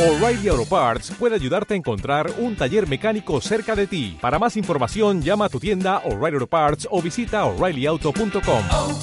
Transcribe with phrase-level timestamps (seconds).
[0.00, 4.16] O'Reilly Auto Parts puede ayudarte a encontrar un taller mecánico cerca de ti.
[4.18, 8.64] Para más información, llama a tu tienda O'Reilly Auto Parts o visita oreillyauto.com.
[8.72, 8.98] oh,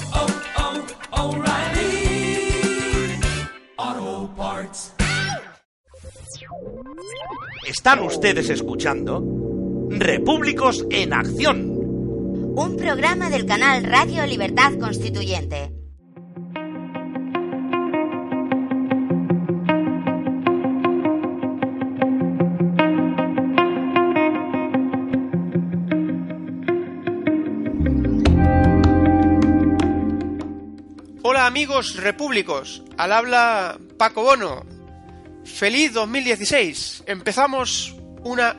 [3.76, 4.94] oh, Parts.
[7.64, 9.22] Están ustedes escuchando
[9.90, 11.76] Repúblicos en Acción.
[12.56, 15.77] Un programa del canal Radio Libertad Constituyente.
[31.48, 34.66] Amigos repúblicos, al habla Paco Bono.
[35.46, 37.04] Feliz 2016.
[37.06, 38.54] Empezamos una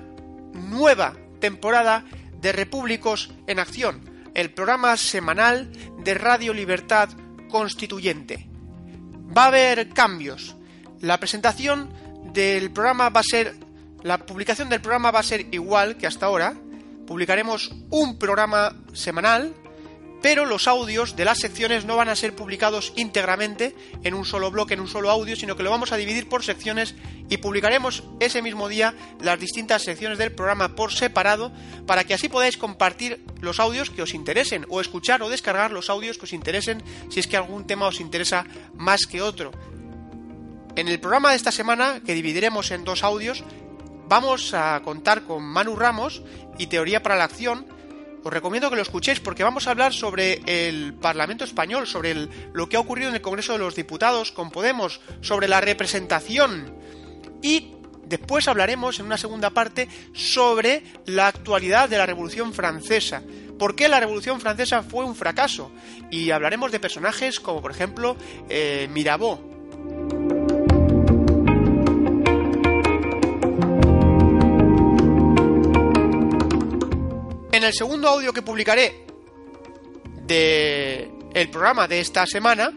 [0.54, 2.04] nueva temporada
[2.42, 4.02] de Repúblicos en Acción,
[4.34, 7.10] el programa semanal de Radio Libertad
[7.48, 8.50] Constituyente.
[9.38, 10.56] Va a haber cambios.
[11.00, 11.94] La presentación
[12.34, 13.56] del programa va a ser
[14.02, 16.56] la publicación del programa va a ser igual que hasta ahora.
[17.06, 19.54] Publicaremos un programa semanal
[20.22, 24.52] pero los audios de las secciones no van a ser publicados íntegramente en un solo
[24.52, 26.96] bloque, en un solo audio, sino que lo vamos a dividir por secciones
[27.30, 31.52] y publicaremos ese mismo día las distintas secciones del programa por separado
[31.86, 35.90] para que así podáis compartir los audios que os interesen o escuchar o descargar los
[35.90, 39.52] audios que os interesen si es que algún tema os interesa más que otro.
[40.76, 43.44] En el programa de esta semana, que dividiremos en dos audios,
[44.08, 46.22] vamos a contar con Manu Ramos
[46.58, 47.66] y Teoría para la Acción,
[48.30, 52.70] os recomiendo que lo escuchéis porque vamos a hablar sobre el Parlamento español, sobre lo
[52.70, 56.76] que ha ocurrido en el Congreso de los Diputados con Podemos, sobre la representación
[57.42, 57.74] y
[58.06, 63.24] después hablaremos en una segunda parte sobre la actualidad de la Revolución Francesa.
[63.58, 65.72] ¿Por qué la Revolución Francesa fue un fracaso?
[66.12, 68.16] Y hablaremos de personajes como por ejemplo
[68.48, 69.49] eh, Mirabeau.
[77.60, 79.06] En el segundo audio que publicaré
[80.26, 82.72] de el programa de esta semana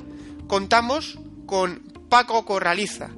[0.48, 3.10] contamos con Paco Corraliza,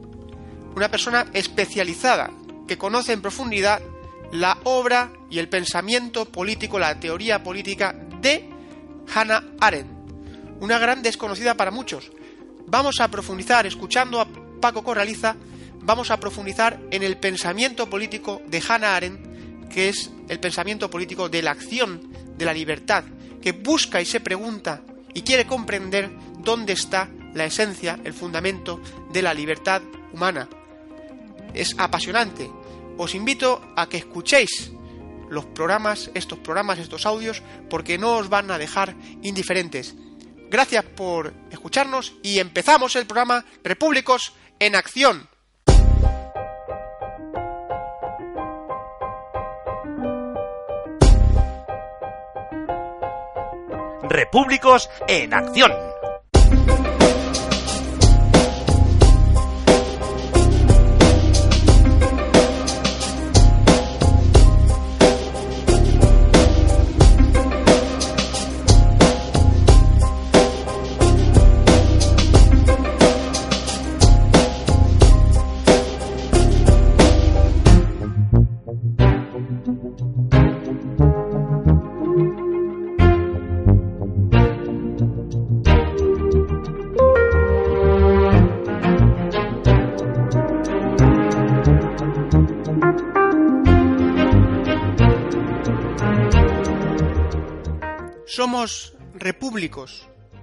[0.77, 2.31] una persona especializada
[2.69, 3.81] que conoce en profundidad
[4.31, 8.47] la obra y el pensamiento político, la teoría política de
[9.15, 9.91] Hannah Arendt,
[10.61, 12.13] una gran desconocida para muchos.
[12.67, 14.29] Vamos a profundizar, escuchando a
[14.61, 15.35] Paco Corraliza,
[15.81, 19.34] vamos a profundizar en el pensamiento político de Hannah Arendt
[19.75, 22.09] que es el pensamiento político de la acción,
[22.39, 23.03] de la libertad,
[23.43, 28.81] que busca y se pregunta y quiere comprender dónde está la esencia, el fundamento
[29.13, 29.83] de la libertad
[30.13, 30.49] humana.
[31.53, 32.49] Es apasionante.
[32.97, 34.71] Os invito a que escuchéis
[35.29, 39.97] los programas, estos programas, estos audios, porque no os van a dejar indiferentes.
[40.51, 45.34] Gracias por escucharnos y empezamos el programa Repúblicos en Acción.
[54.15, 55.73] Repúblicos en Acción.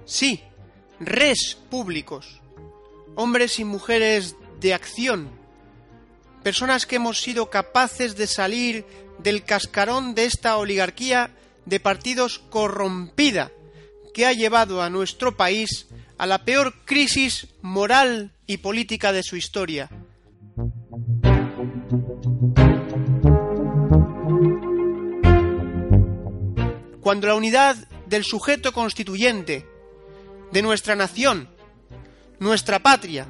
[0.04, 0.42] Sí,
[1.00, 2.40] res públicos,
[3.14, 5.30] hombres y mujeres de acción,
[6.42, 8.84] personas que hemos sido capaces de salir
[9.18, 11.30] del cascarón de esta oligarquía
[11.64, 13.50] de partidos corrompida
[14.12, 15.86] que ha llevado a nuestro país
[16.18, 19.88] a la peor crisis moral y política de su historia.
[27.00, 27.76] Cuando la unidad
[28.12, 29.66] del sujeto constituyente
[30.52, 31.48] de nuestra nación,
[32.40, 33.26] nuestra patria,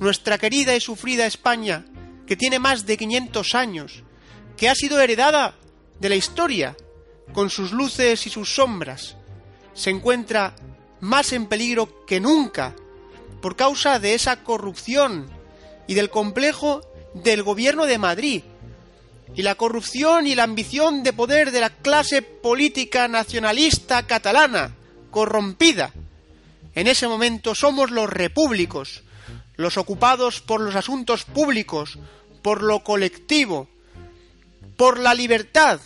[0.00, 1.84] nuestra querida y sufrida España,
[2.26, 4.04] que tiene más de 500 años,
[4.56, 5.54] que ha sido heredada
[6.00, 6.74] de la historia,
[7.34, 9.16] con sus luces y sus sombras,
[9.74, 10.56] se encuentra
[11.00, 12.74] más en peligro que nunca
[13.42, 15.28] por causa de esa corrupción
[15.86, 16.80] y del complejo
[17.12, 18.42] del gobierno de Madrid
[19.34, 24.74] y la corrupción y la ambición de poder de la clase política nacionalista catalana,
[25.10, 25.92] corrompida.
[26.74, 29.02] En ese momento somos los repúblicos,
[29.56, 31.98] los ocupados por los asuntos públicos,
[32.42, 33.68] por lo colectivo,
[34.76, 35.80] por la libertad,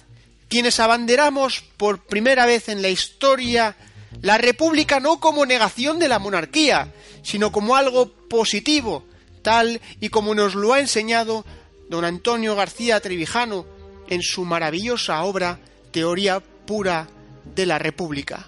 [0.48, 3.76] quienes abanderamos por primera vez en la historia
[4.22, 9.04] la República no como negación de la monarquía, sino como algo positivo,
[9.42, 11.44] tal y como nos lo ha enseñado
[11.90, 13.66] don Antonio García Trevijano
[14.08, 15.58] en su maravillosa obra
[15.90, 17.08] Teoría pura
[17.44, 18.46] de la República.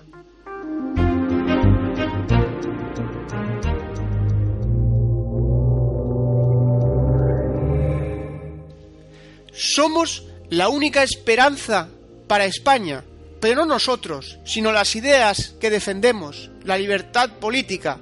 [9.53, 11.89] Somos la única esperanza
[12.29, 13.03] para España,
[13.41, 17.99] pero no nosotros, sino las ideas que defendemos, la libertad política.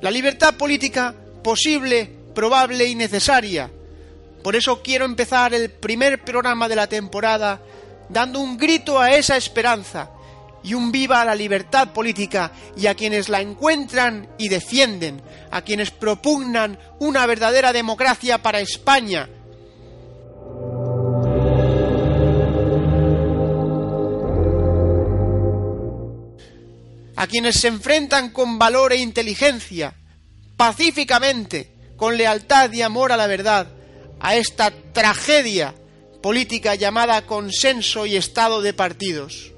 [0.00, 3.70] La libertad política posible, probable y necesaria.
[4.42, 7.62] Por eso quiero empezar el primer programa de la temporada
[8.08, 10.10] dando un grito a esa esperanza
[10.64, 15.62] y un viva a la libertad política y a quienes la encuentran y defienden, a
[15.62, 19.28] quienes propugnan una verdadera democracia para España.
[27.16, 29.94] A quienes se enfrentan con valor e inteligencia,
[30.56, 33.68] pacíficamente, con lealtad y amor a la verdad,
[34.20, 35.74] a esta tragedia
[36.22, 39.52] política llamada consenso y estado de partidos.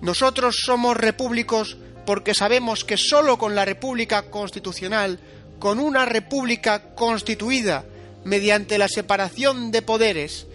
[0.00, 5.18] Nosotros somos repúblicos porque sabemos que sólo con la república constitucional,
[5.58, 7.84] con una república constituida
[8.24, 10.46] mediante la separación de poderes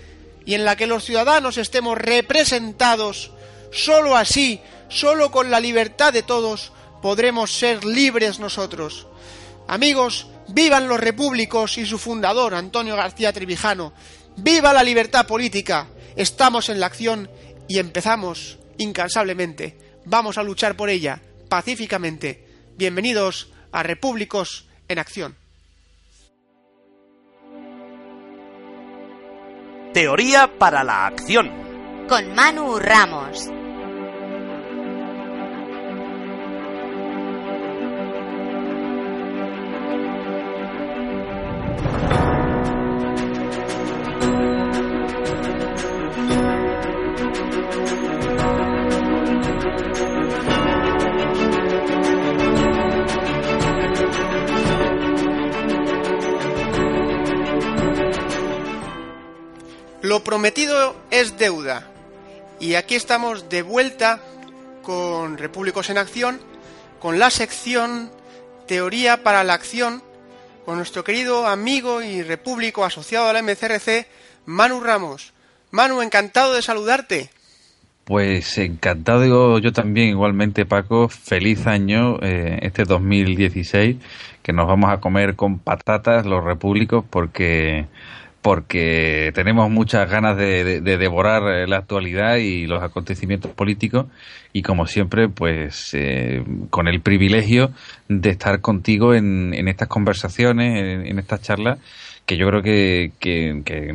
[0.45, 3.31] y en la que los ciudadanos estemos representados,
[3.71, 9.07] sólo así, sólo con la libertad de todos, podremos ser libres nosotros.
[9.67, 13.93] Amigos, vivan los repúblicos y su fundador, Antonio García Trevijano.
[14.37, 15.87] Viva la libertad política.
[16.15, 17.29] Estamos en la acción
[17.67, 19.77] y empezamos incansablemente.
[20.05, 22.47] Vamos a luchar por ella, pacíficamente.
[22.75, 25.35] Bienvenidos a Repúblicos en Acción.
[29.93, 31.51] Teoría para la acción.
[32.07, 33.58] Con Manu Ramos.
[60.09, 61.87] Lo prometido es deuda.
[62.59, 64.19] Y aquí estamos de vuelta
[64.81, 66.41] con Repúblicos en Acción,
[66.99, 68.09] con la sección
[68.65, 70.01] Teoría para la Acción,
[70.69, 74.05] con nuestro querido amigo y repúblico asociado a la MCRC,
[74.45, 75.33] Manu Ramos.
[75.71, 77.31] Manu, encantado de saludarte.
[78.03, 83.97] Pues encantado yo también, igualmente Paco, feliz año eh, este 2016,
[84.43, 87.87] que nos vamos a comer con patatas los repúblicos porque
[88.41, 94.05] porque tenemos muchas ganas de, de, devorar eh, la actualidad y los acontecimientos políticos
[94.53, 97.71] y como siempre pues eh, con el privilegio
[98.07, 101.79] de estar contigo en, en estas conversaciones, en, estas charlas
[102.25, 103.11] que yo creo que,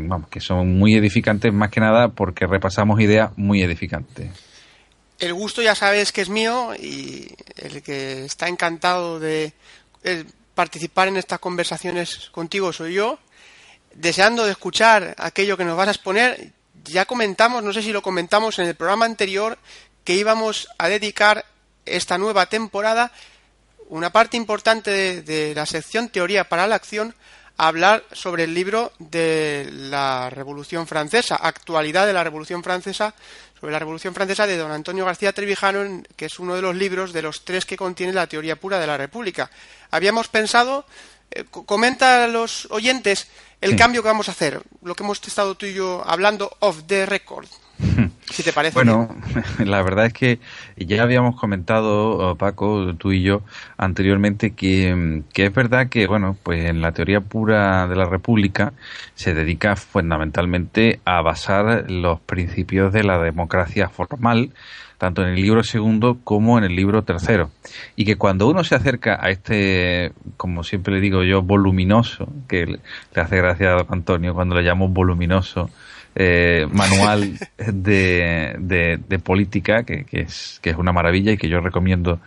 [0.00, 4.28] vamos, que son muy edificantes más que nada porque repasamos ideas muy edificantes.
[5.20, 9.52] El gusto ya sabes que es mío y el que está encantado de
[10.54, 13.18] participar en estas conversaciones contigo soy yo
[13.94, 16.52] deseando de escuchar aquello que nos vas a exponer.
[16.84, 19.58] Ya comentamos, no sé si lo comentamos en el programa anterior,
[20.04, 21.44] que íbamos a dedicar
[21.86, 23.12] esta nueva temporada
[23.88, 27.14] una parte importante de, la sección Teoría para la Acción
[27.56, 33.14] a hablar sobre el libro de la Revolución Francesa, actualidad de la Revolución Francesa,
[33.58, 37.12] sobre la Revolución Francesa de don Antonio García Trevijano, que es uno de los libros
[37.12, 39.50] de los tres que contiene la teoría pura de la República.
[39.92, 40.84] Habíamos pensado,
[41.30, 43.28] eh, comenta a los oyentes
[43.64, 43.76] el Sí.
[43.76, 47.06] cambio que vamos a hacer, lo que hemos estado tú y yo hablando off the
[47.06, 47.46] record,
[48.30, 48.74] si te parece.
[48.74, 49.08] Bueno,
[49.64, 50.38] la verdad es que
[50.76, 53.42] ya habíamos comentado, eh, Paco, tú y yo,
[53.76, 58.72] anteriormente, que, que es verdad que, bueno, pues en la teoría pura de la República
[59.14, 64.50] se dedica fundamentalmente a basar los principios de la democracia formal,
[64.98, 67.50] tanto en el libro segundo como en el libro tercero.
[67.96, 72.66] Y que cuando uno se acerca a este, como siempre le digo yo, voluminoso, que
[72.66, 72.80] le
[73.14, 75.70] hace gracia a Antonio cuando le llamo voluminoso,
[76.14, 81.60] eh, manual de, de, política, que, que, es, que es una maravilla y que yo
[81.60, 82.20] recomiendo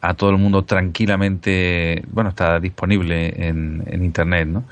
[0.00, 4.64] a todo el mundo tranquilamente, bueno, está disponible en, en Internet, ¿no?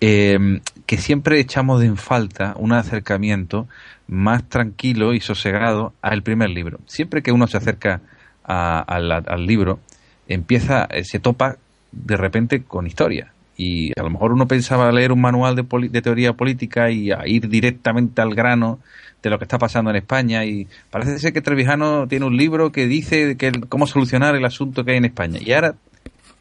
[0.00, 3.66] Eh, que siempre echamos en falta un acercamiento
[4.06, 6.78] más tranquilo y sosegado al primer libro.
[6.86, 8.00] Siempre que uno se acerca
[8.44, 9.80] a- al, al libro,
[10.28, 11.56] empieza, eh, se topa
[11.92, 13.32] de repente con historia.
[13.56, 17.10] Y a lo mejor uno pensaba leer un manual de, poli- de teoría política y
[17.10, 18.80] a ir directamente al grano
[19.22, 20.44] de lo que está pasando en España.
[20.44, 24.84] Y parece ser que Trevijano tiene un libro que dice que cómo solucionar el asunto
[24.84, 25.38] que hay en España.
[25.42, 25.74] Y ahora,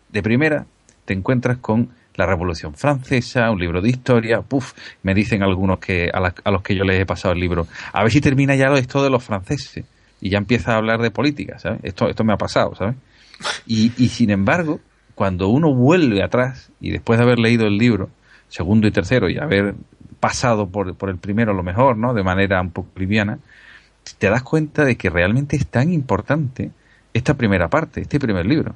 [0.10, 0.66] de primera,
[1.06, 4.42] te encuentras con la Revolución Francesa, un libro de historia.
[4.42, 7.40] Puf, me dicen algunos que a, la- a los que yo les he pasado el
[7.40, 7.68] libro.
[7.94, 9.86] A ver si termina ya esto de los franceses.
[10.22, 11.80] Y ya empieza a hablar de política, ¿sabes?
[11.84, 12.96] Esto, esto me ha pasado, ¿sabes?
[13.68, 14.80] Y, y sin embargo,
[15.16, 18.10] cuando uno vuelve atrás y después de haber leído el libro,
[18.50, 19.76] segundo y tercero, y haber
[20.20, 22.14] pasado por, por el primero a lo mejor, ¿no?
[22.14, 23.40] De manera un poco liviana,
[24.18, 26.72] te das cuenta de que realmente es tan importante
[27.14, 28.76] esta primera parte, este primer libro.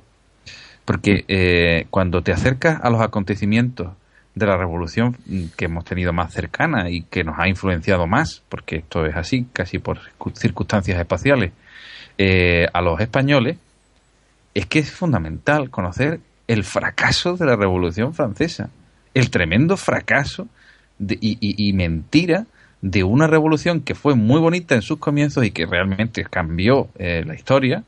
[0.85, 3.89] Porque eh, cuando te acercas a los acontecimientos
[4.33, 5.17] de la revolución
[5.57, 9.45] que hemos tenido más cercana y que nos ha influenciado más, porque esto es así,
[9.51, 11.51] casi por circu- circunstancias espaciales,
[12.17, 13.57] eh, a los españoles,
[14.53, 18.69] es que es fundamental conocer el fracaso de la Revolución Francesa,
[19.13, 20.47] el tremendo fracaso
[20.99, 22.45] y, mentira
[22.81, 27.23] de una revolución que fue muy bonita en sus comienzos y que realmente cambió eh,
[27.25, 27.83] la historia,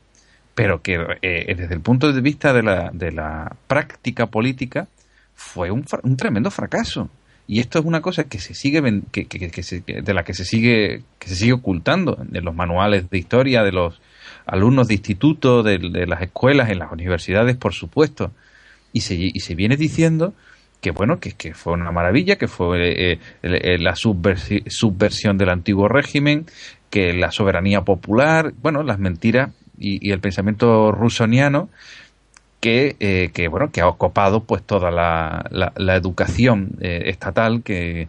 [0.54, 4.86] pero que eh, desde el punto de vista de la, de la práctica política
[5.34, 7.08] fue un, un tremendo fracaso.
[7.48, 10.34] Y esto es una cosa que se sigue que, que- que se- de la que
[10.34, 14.00] se sigue que se sigue ocultando en los manuales de historia de los
[14.46, 18.30] alumnos de instituto, de, de las escuelas, en las universidades, por supuesto.
[18.92, 20.34] Y se, y se viene diciendo
[20.80, 25.38] que bueno, que, que fue una maravilla, que fue eh, el- el- la subversi- subversión
[25.38, 26.46] del antiguo régimen,
[26.90, 31.68] que la soberanía popular, bueno, las mentiras y, el pensamiento rusoniano
[32.60, 37.62] que, eh, que bueno que ha ocupado pues toda la, la- la educación eh, estatal
[37.62, 38.08] que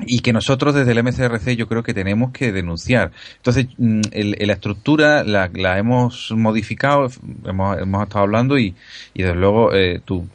[0.00, 3.10] y que nosotros desde el MCRC yo creo que tenemos que denunciar.
[3.36, 7.08] Entonces, mm, el- la estructura la, la hemos modificado,
[7.44, 8.74] hemos, hemos estado hablando y,
[9.14, 10.28] y desde luego, eh, tú,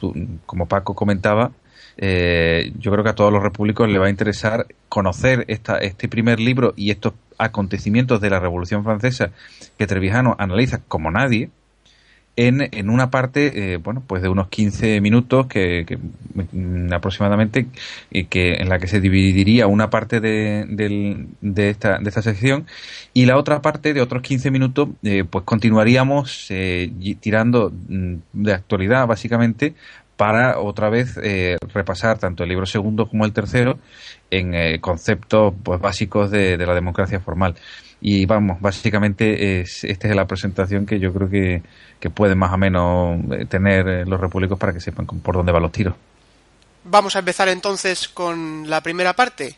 [0.46, 1.50] como Paco comentaba,
[1.96, 6.08] eh, yo creo que a todos los repúblicos le va a interesar conocer esta, este
[6.08, 9.30] primer libro y estos acontecimientos de la Revolución Francesa
[9.78, 11.50] que Trevijano analiza como nadie,
[12.36, 15.98] en, en una parte, eh, bueno, pues de unos 15 minutos que,
[16.52, 17.66] mm, aproximadamente,
[18.10, 22.22] y que en la que se dividiría una parte de, del- de, esta, de esta
[22.22, 22.66] sección
[23.12, 28.52] y la otra parte de otros 15 minutos, eh, pues continuaríamos eh, tirando mm, de
[28.52, 29.74] actualidad, básicamente,
[30.16, 33.78] para otra vez eh, repasar tanto el libro segundo como el tercero
[34.30, 37.54] en eh, conceptos pues, básicos de, de la democracia formal.
[38.06, 41.62] Y vamos, básicamente es, esta es la presentación que yo creo que,
[41.98, 45.34] que pueden más o menos eh, tener eh, los repúblicos para que sepan con- por
[45.36, 45.94] dónde van los tiros.
[46.84, 49.56] Vamos a empezar entonces con la primera parte.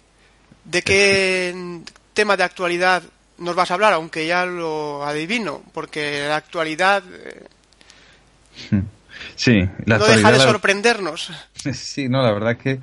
[0.64, 1.82] ¿De qué
[2.14, 3.02] tema de actualidad
[3.38, 3.94] nos vas a hablar?
[3.94, 7.46] Aunque ya lo adivino, porque la actualidad eh,
[9.34, 11.32] Sí, la no deja de la- sorprendernos.
[11.74, 12.78] Sí, no, la verdad que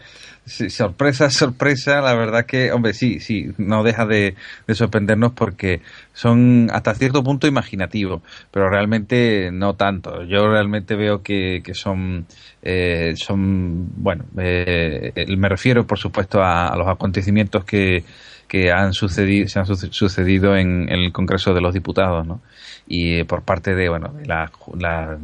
[0.46, 4.36] sí, sorpresa, sorpresa, la verdad que, hombre, sí, sí, no deja de,
[4.68, 5.82] de sorprendernos porque
[6.14, 8.22] son hasta cierto punto imaginativos,
[8.52, 10.24] pero realmente no tanto.
[10.24, 12.26] Yo realmente veo que, que son,
[12.62, 18.04] eh, son, bueno, eh, me refiero, por supuesto, a, a los acontecimientos que,
[18.48, 22.42] que han sucedido, se han suce- sucedido en, en el Congreso de los Diputados, ¿no?
[22.88, 25.18] Y eh, por parte de, bueno, de la, la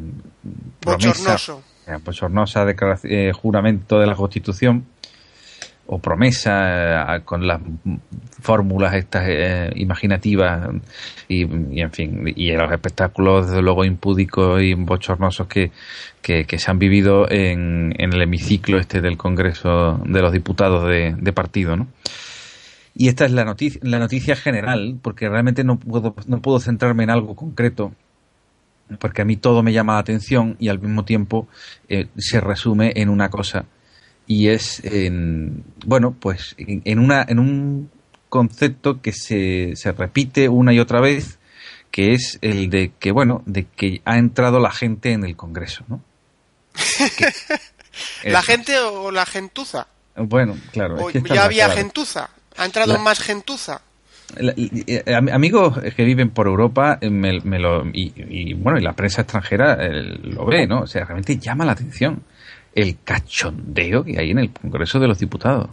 [0.79, 1.35] promesa
[1.87, 4.85] eh, bochornosa declaración, eh, juramento de la Constitución
[5.91, 7.59] o promesa eh, con las
[8.41, 10.69] fórmulas estas eh, imaginativas
[11.27, 11.41] y,
[11.81, 15.71] en fin y los espectáculos desde luego impúdicos y bochornosos que,
[16.21, 21.15] que, se han vivido en, en el hemiciclo este del Congreso de los Diputados de,
[21.19, 21.87] de partido ¿no?
[22.93, 27.03] y esta es la noticia, la noticia general porque realmente no puedo, no puedo centrarme
[27.03, 27.93] en algo concreto
[28.99, 31.47] porque a mí todo me llama la atención y al mismo tiempo
[31.87, 33.65] eh, se resume en una cosa
[34.31, 37.89] y es en, bueno pues en, en una en un
[38.29, 41.39] concepto que se, se repite una y otra vez
[41.89, 45.83] que es el de que bueno de que ha entrado la gente en el Congreso
[45.87, 46.01] ¿no?
[48.23, 49.87] ¿La gente o la gentuza?
[50.15, 52.29] bueno claro es ¿O que esta es ya había gentuza?
[52.57, 53.81] ¿Ha entrado La- más gentuza?
[54.37, 54.53] La-
[55.17, 58.93] am- amigos que viven por Europa eh, me, me lo, y, y, bueno y la
[58.93, 62.21] prensa extranjera eh, lo ve no o sea realmente llama la atención
[62.73, 65.69] el cachondeo que hay en el Congreso de los Diputados.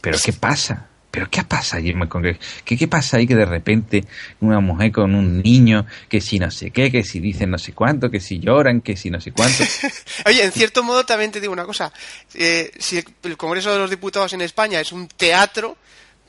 [0.00, 3.34] Pero qué pasa pero qué pasa allí en el Congreso qué, qué pasa ahí que
[3.34, 4.04] de repente
[4.40, 7.72] una mujer con un niño que si no sé qué que si dicen no sé
[7.72, 9.64] cuánto que si lloran que si no sé cuánto
[10.26, 11.92] Oye, en cierto modo también te digo una cosa.
[12.34, 15.76] Eh, si el, el Congreso de los Diputados en España es un teatro,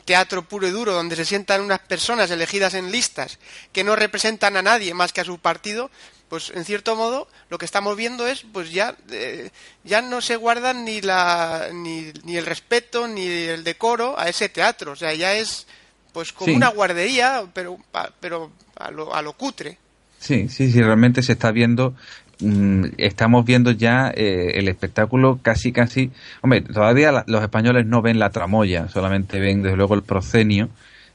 [0.06, 3.40] teatro puro y duro donde se sientan unas personas elegidas en listas
[3.72, 5.92] que no representan a nadie más que a su partido,
[6.30, 9.50] pues en cierto modo lo que estamos viendo es pues ya eh,
[9.84, 14.48] ya no se guardan ni la ni, ni, el respeto ni el decoro a ese
[14.50, 15.66] teatro o sea ya es
[16.14, 16.56] pues como Sí.
[16.56, 19.78] una guardería pero pa- pero a lo, a lo cutre
[20.20, 21.96] Sí, sí, sí, realmente se está viendo,
[22.42, 28.02] mm, estamos viendo ya eh, el espectáculo casi, casi, hombre, todavía la- los españoles no
[28.02, 30.68] ven la tramoya, solamente ven desde luego el proscenio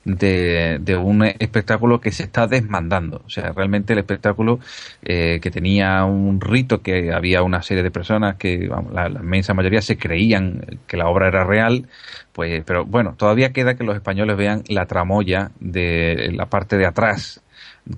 [0.04, 3.22] de, de un espectáculo que se está desmandando.
[3.26, 4.60] O sea, realmente el espectáculo
[5.02, 9.54] eh, que tenía un rito, que había una serie de personas que, la, la inmensa
[9.54, 11.88] mayoría se creían que la obra era real,
[12.32, 16.86] pues, pero bueno, todavía queda que los españoles vean la tramoya de la parte de
[16.86, 17.40] atrás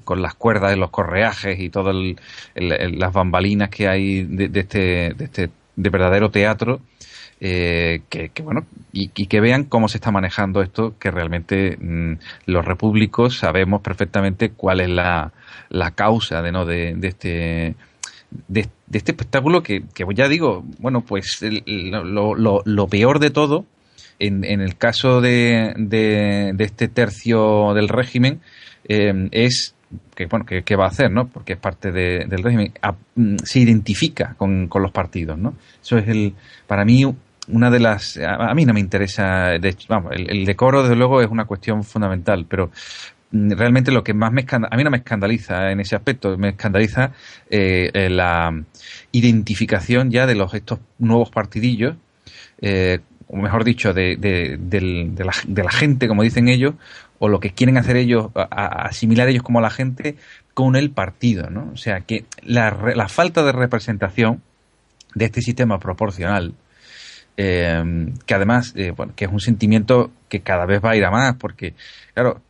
[0.05, 1.95] con las cuerdas de los correajes y todas
[2.55, 6.81] las bambalinas que hay de este, de este de verdadero teatro
[7.38, 11.76] eh, que, que, bueno y, y, que vean cómo se está manejando esto que realmente
[11.78, 12.14] mmm,
[12.47, 15.33] los repúblicos sabemos perfectamente cuál es la,
[15.69, 17.75] la causa de no de, este
[18.49, 23.66] de, este espectáculo que, que ya digo bueno pues lo, lo, lo, peor de todo
[24.19, 28.40] en, en el caso de, de, este tercio del régimen
[28.88, 29.75] eh, es
[30.14, 32.73] que bueno que, que, va a hacer no porque es parte de, del régimen
[33.14, 36.35] mm, se identifica con, con, los partidos no eso es el
[36.66, 37.05] para mí
[37.49, 40.97] una de las a, a mí no me interesa de vamos el, el, decoro desde
[40.97, 42.71] luego es una cuestión fundamental pero
[43.31, 46.50] mm, realmente lo que más me a mí no me escandaliza en ese aspecto me
[46.50, 47.12] escandaliza
[47.50, 48.53] eh, la
[49.12, 51.97] identificación ya de los estos nuevos partidillos
[52.61, 56.75] eh, o mejor dicho de, de, de, la, de la gente como dicen ellos
[57.19, 60.17] o lo que quieren hacer ellos, asimilar ellos como la gente
[60.55, 61.71] con el partido, ¿no?
[61.73, 64.43] O sea, que la, la falta de representación
[65.15, 66.55] de este sistema proporcional,
[67.37, 71.05] eh, que además, eh, bueno, que es un sentimiento que cada vez va a ir
[71.05, 71.75] a más, porque,
[72.14, 72.40] claro,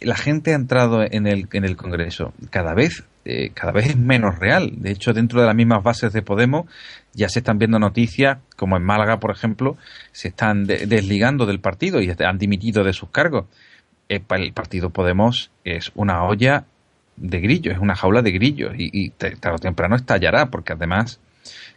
[0.00, 3.96] la gente ha entrado en el, en el Congreso cada vez, eh, cada vez es
[3.96, 4.72] menos real.
[4.76, 6.66] De hecho, dentro de las mismas bases de Podemos
[7.12, 9.76] ya se están viendo noticias, como en Málaga, por ejemplo,
[10.12, 13.46] se están de, desligando del partido y han dimitido de sus cargos
[14.08, 16.64] el partido Podemos es una olla
[17.16, 21.20] de grillos, es una jaula de grillos y, y tarde o temprano estallará porque además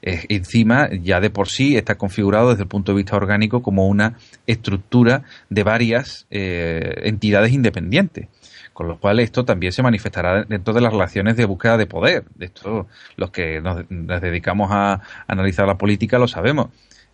[0.02, 3.88] eh, encima ya de por sí está configurado desde el punto de vista orgánico como
[3.88, 8.28] una estructura de varias eh, entidades independientes.
[8.74, 12.24] Con lo cual esto también se manifestará dentro de las relaciones de búsqueda de poder.
[12.40, 12.88] Esto
[13.18, 16.70] los que nos, nos dedicamos a analizar la política lo sabemos.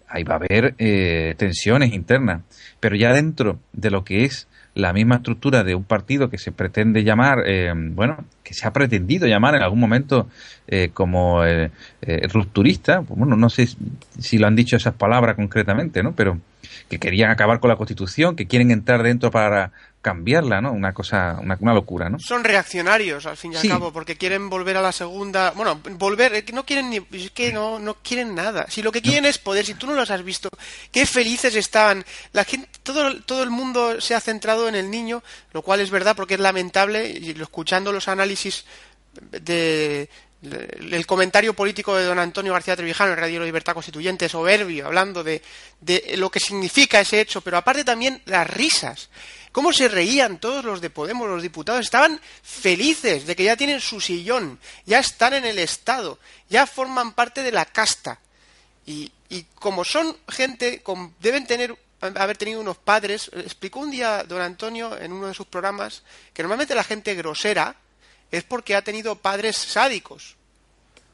[0.07, 2.43] Ahí va a haber eh, tensiones internas.
[2.79, 4.47] Pero ya dentro de lo que es
[4.77, 8.71] la misma estructura de un partido que se pretende llamar, eh, bueno, que se ha
[8.71, 10.27] pretendido llamar en algún momento
[10.67, 11.71] eh, como eh,
[12.31, 13.67] rupturista, pues bueno, no sé
[14.19, 16.13] si lo han dicho esas palabras concretamente, ¿no?
[16.13, 16.39] Pero
[16.89, 19.71] que querían acabar con la Constitución, que quieren entrar dentro para
[20.07, 20.71] cambiarla, ¿no?
[20.71, 22.17] Una cosa, una, una locura, ¿no?
[22.19, 23.67] Son reaccionarios, al fin y al Sí.
[23.67, 25.51] cabo, porque quieren volver a la segunda...
[25.51, 27.01] Bueno, volver, eh, no quieren ni...
[27.11, 28.65] Es que no, no quieren nada.
[28.69, 30.49] Si lo que quieren es poder, si tú no los has visto,
[30.91, 32.05] qué felices estaban.
[32.31, 35.89] La gente, todo, todo el mundo se ha centrado en el niño, lo cual es
[35.91, 38.63] verdad porque es lamentable, y escuchando los análisis
[39.31, 40.09] de...
[40.39, 45.41] El comentario político de don Antonio García Trevijano en Radio Libertad Constituyente, soberbio, hablando de,
[45.81, 49.09] de lo que significa ese hecho, pero aparte también las risas.
[49.57, 51.81] ¿Cómo se reían todos los de Podemos, los diputados?
[51.81, 57.13] Estaban felices de que ya tienen su sillón, ya están en el Estado, ya forman
[57.13, 58.19] parte de la casta.
[58.85, 59.11] Y,
[59.55, 60.83] como son gente,
[61.19, 63.31] deben tener haber tenido unos padres.
[63.33, 66.03] Explicó un día don Antonio en uno de sus programas
[66.35, 67.75] que normalmente la gente grosera
[68.29, 70.35] es porque ha tenido padres sádicos.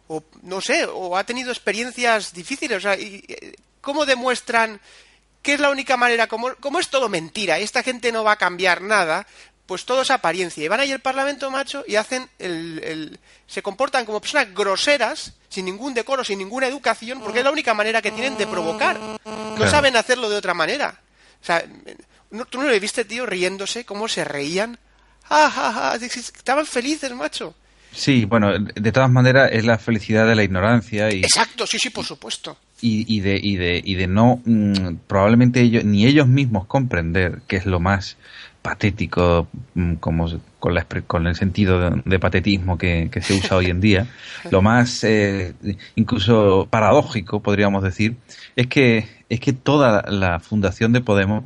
[0.10, 2.80] O no sé, o ha tenido experiencias difíciles.
[2.80, 4.82] O sea, eh, ¿cómo demuestran
[5.44, 6.26] que es la única manera?
[6.28, 9.28] Como, como es todo mentira y esta gente no va a cambiar nada,
[9.68, 10.64] pues todo es apariencia.
[10.64, 15.34] Y van ahí al Parlamento, macho, y hacen el, el- se comportan como personas groseras,
[15.50, 19.00] sin ningún decoro, sin ninguna educación, porque es la única manera que tienen de provocar.
[19.00, 19.20] No
[19.56, 19.70] Claro.
[19.72, 21.00] saben hacerlo de otra manera.
[21.42, 21.64] O sea,
[22.32, 23.86] ¿no- ¿tú no le viste, tío, riéndose?
[23.86, 24.80] ¿Cómo se reían?
[25.26, 25.96] ¡Ja, ja, ja!
[25.96, 27.54] Estaban felices, macho.
[27.92, 31.92] Sí, bueno, de todas maneras es la felicidad de la ignorancia y, Exacto, sí, sí,
[31.92, 32.58] por supuesto.
[32.84, 37.40] Y, y de, y, de, y de no, mm, probablemente ellos, ni ellos mismos comprender
[37.48, 38.18] que es lo más
[38.62, 40.28] patético, mm, como
[40.60, 44.08] con, la, con el sentido de, de patetismo que, que se usa hoy en día,
[44.52, 45.54] lo más eh,
[45.96, 48.16] incluso paradójico, podríamos decir,
[48.56, 51.46] es que, es que toda la fundación de Podemos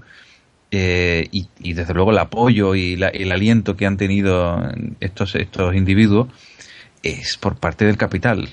[0.71, 4.59] eh, y, y desde luego el apoyo y la- el aliento que han tenido
[4.99, 6.27] estos, estos individuos
[7.03, 8.49] es por parte del capital,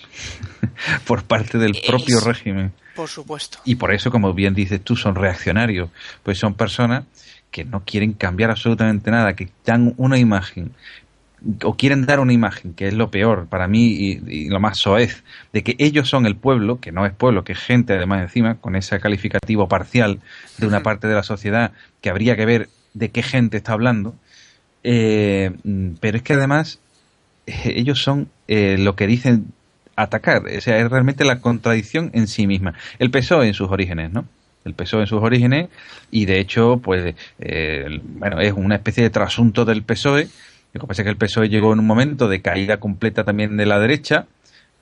[1.07, 2.73] por parte del propio régimen.
[2.95, 3.59] Por supuesto.
[3.65, 5.91] Y por eso, como bien dices tú, son reaccionarios.
[6.23, 7.05] Pues son personas
[7.51, 10.73] que no quieren cambiar absolutamente nada, que dan una imagen
[11.63, 15.25] o quieren dar una imagen, que es lo peor para mí y, lo más soez,
[15.53, 18.57] de que ellos son el pueblo, que no es pueblo, que es gente además encima,
[18.57, 20.21] con ese calificativo parcial
[20.59, 24.15] de una parte de la sociedad que habría que ver de qué gente está hablando,
[24.83, 25.53] eh,
[26.01, 26.81] pero es que además
[27.65, 29.53] ellos son eh, lo que dicen
[29.97, 32.75] atacar, o sea, es realmente la contradicción en sí misma.
[32.99, 34.27] El PSOE en sus orígenes, ¿no?
[34.65, 35.69] El PSOE en sus orígenes
[36.11, 40.29] y de hecho, pues, bueno, es una especie de trasunto del PSOE
[40.75, 43.57] lo que pasa es que el PSOE llegó en un momento de caída completa también
[43.57, 44.27] de la derecha,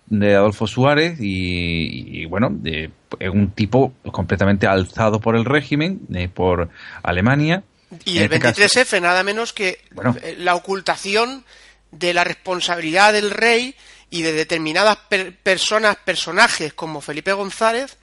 [0.07, 2.91] de Adolfo Suárez, y, bueno, de,
[3.31, 6.71] un tipo completamente alzado por el régimen, eh, por
[7.03, 7.63] Alemania.
[8.07, 9.81] Y el 23F, este nada menos que
[10.23, 11.45] eh, la ocultación
[11.93, 13.77] de la responsabilidad del rey
[14.11, 14.99] y de determinadas
[15.43, 17.97] personas, personajes como Felipe González,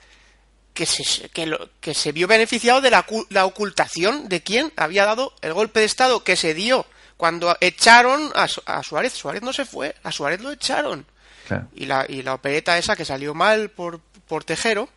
[0.72, 5.34] que se, que, que se vio beneficiado de la, la, ocultación de quien había dado
[5.42, 6.86] el golpe de Estado que se dio
[7.20, 8.48] cuando echaron a,
[8.82, 11.04] Suárez, Suárez no se fue, a Suárez lo echaron.
[11.74, 14.88] Y, la, y la opereta esa que salió mal por, por Tejero,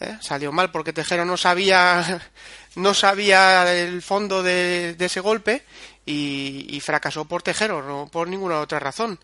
[0.00, 0.18] ¿eh?
[0.20, 2.20] salió mal porque Tejero no sabía,
[2.76, 5.64] no sabía el fondo de, ese golpe
[6.10, 9.18] y, fracasó por Tejero, no por ninguna otra razón.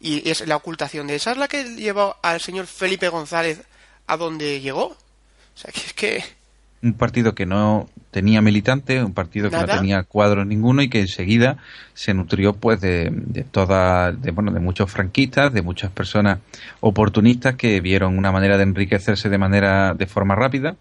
[0.00, 3.62] Y es la ocultación de esa es la que llevó al señor Felipe González
[4.06, 4.86] a donde llegó.
[4.88, 4.96] O
[5.54, 6.24] sea, que es que
[6.80, 11.00] un partido que no tenía militantes, un partido que no tenía cuadros ninguno y que
[11.00, 11.56] enseguida
[11.94, 16.38] se nutrió pues de, de toda, de, bueno, de muchos franquistas, de muchas personas
[16.80, 20.76] oportunistas que vieron una manera de enriquecerse de manera, de forma rápida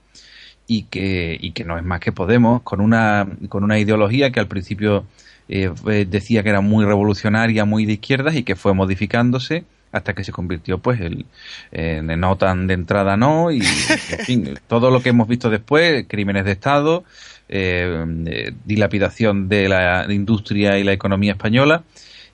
[0.67, 4.39] y que, y que no es más que Podemos, con una, con una ideología que
[4.39, 5.05] al principio
[5.49, 5.71] eh,
[6.09, 10.31] decía que era muy revolucionaria, muy de izquierdas y que fue modificándose hasta que se
[10.31, 11.25] convirtió pues el,
[11.71, 13.65] en OTAN de entrada no y en
[14.25, 17.03] fin, todo lo que hemos visto después, crímenes de Estado,
[17.49, 21.83] eh, eh, dilapidación de la industria y la economía española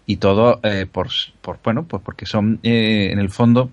[0.06, 1.10] y todo eh, por,
[1.42, 3.70] por, bueno pues porque son en el fondo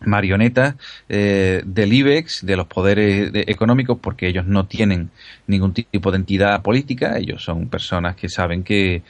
[0.00, 0.76] marionetas
[1.08, 5.10] del IBEX, de los poderes económicos, porque ellos no tienen
[5.46, 9.02] ningún tipo de entidad política, ellos son personas que saben que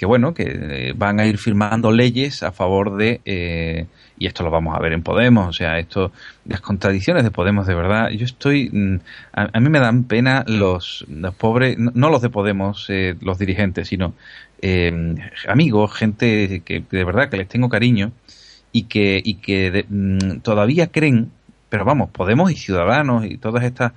[0.00, 3.84] que bueno, que eh, van a ir firmando leyes a favor de, eh,
[4.16, 6.10] y esto lo vamos a ver en Podemos, o sea, esto,
[6.46, 8.98] las contradicciones de Podemos, de verdad, yo estoy, mm,
[9.34, 13.88] a, mí me dan pena los, los pobres, no, los de Podemos, eh, los dirigentes,
[13.88, 14.14] sino
[15.46, 18.12] amigos, gente que de verdad que les tengo cariño
[18.72, 21.30] y que, y que mm, todavía creen,
[21.68, 23.92] pero vamos, Podemos y Ciudadanos y todas estas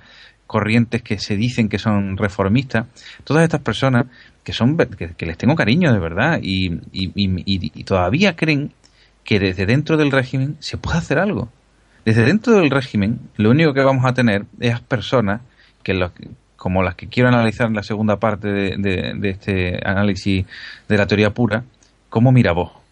[0.46, 2.86] corrientes que se dicen que son reformistas,
[3.24, 4.06] todas estas personas
[4.42, 8.72] que son que, les tengo cariño de verdad y, y, y, todavía creen
[9.24, 11.48] que desde dentro del régimen se puede hacer algo.
[12.04, 15.40] Desde dentro del régimen, lo único que vamos a tener es personas
[15.82, 16.12] que, los,
[16.56, 18.76] como las que quiero analizar en la segunda parte de,
[19.16, 20.44] de, este análisis
[20.86, 21.64] de la teoría pura,
[22.10, 22.83] como vos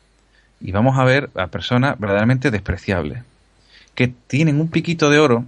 [0.62, 3.22] Y vamos a ver a personas verdaderamente despreciables,
[3.94, 5.44] que tienen un piquito de oro,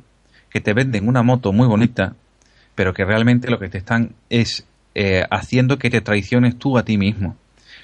[0.51, 2.15] que te venden una moto muy bonita,
[2.75, 6.85] pero que realmente lo que te están es eh, haciendo que te traiciones tú a
[6.85, 7.37] ti mismo.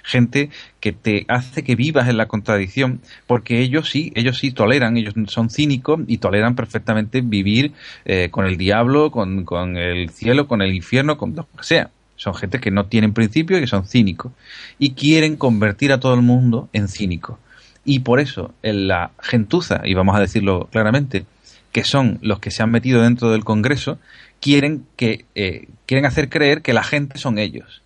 [0.03, 4.97] Gente que te hace que vivas en la contradicción, porque ellos sí, ellos sí toleran,
[4.97, 7.73] ellos son cínicos y toleran perfectamente vivir
[8.07, 11.90] eh, con el diablo, con, con el cielo, con el infierno, con lo que sea.
[12.21, 14.31] Son gente que no tienen principio y que son cínicos.
[14.79, 17.39] Y quieren convertir a todo el mundo en cínico.
[17.83, 21.25] Y por eso, en la gentuza, y vamos a decirlo claramente,
[21.73, 23.99] que son los que se han metido dentro del Congreso,
[24.39, 27.81] quieren que eh, quieren hacer creer que la gente son ellos.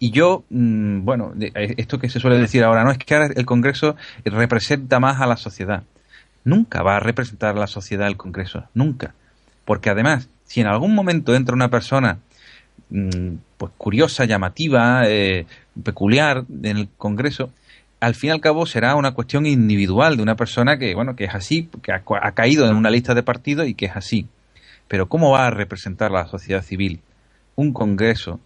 [0.00, 3.30] Y yo, mm, bueno, eh, esto que se suele decir ahora, no es que ahora
[3.32, 5.84] el Congreso representa más a la sociedad.
[6.42, 9.14] Nunca va a representar a la sociedad el Congreso, nunca.
[9.64, 12.18] Porque además, si en algún momento entra una persona
[12.90, 15.46] pues curiosa, llamativa, eh,
[15.82, 17.50] peculiar en el Congreso,
[18.00, 21.24] al fin y al cabo será una cuestión individual de una persona que, bueno, que
[21.24, 24.26] es así, que ha, ha caído en una lista de partidos y que es así.
[24.86, 27.00] Pero ¿cómo va a representar la sociedad civil
[27.56, 28.40] un Congreso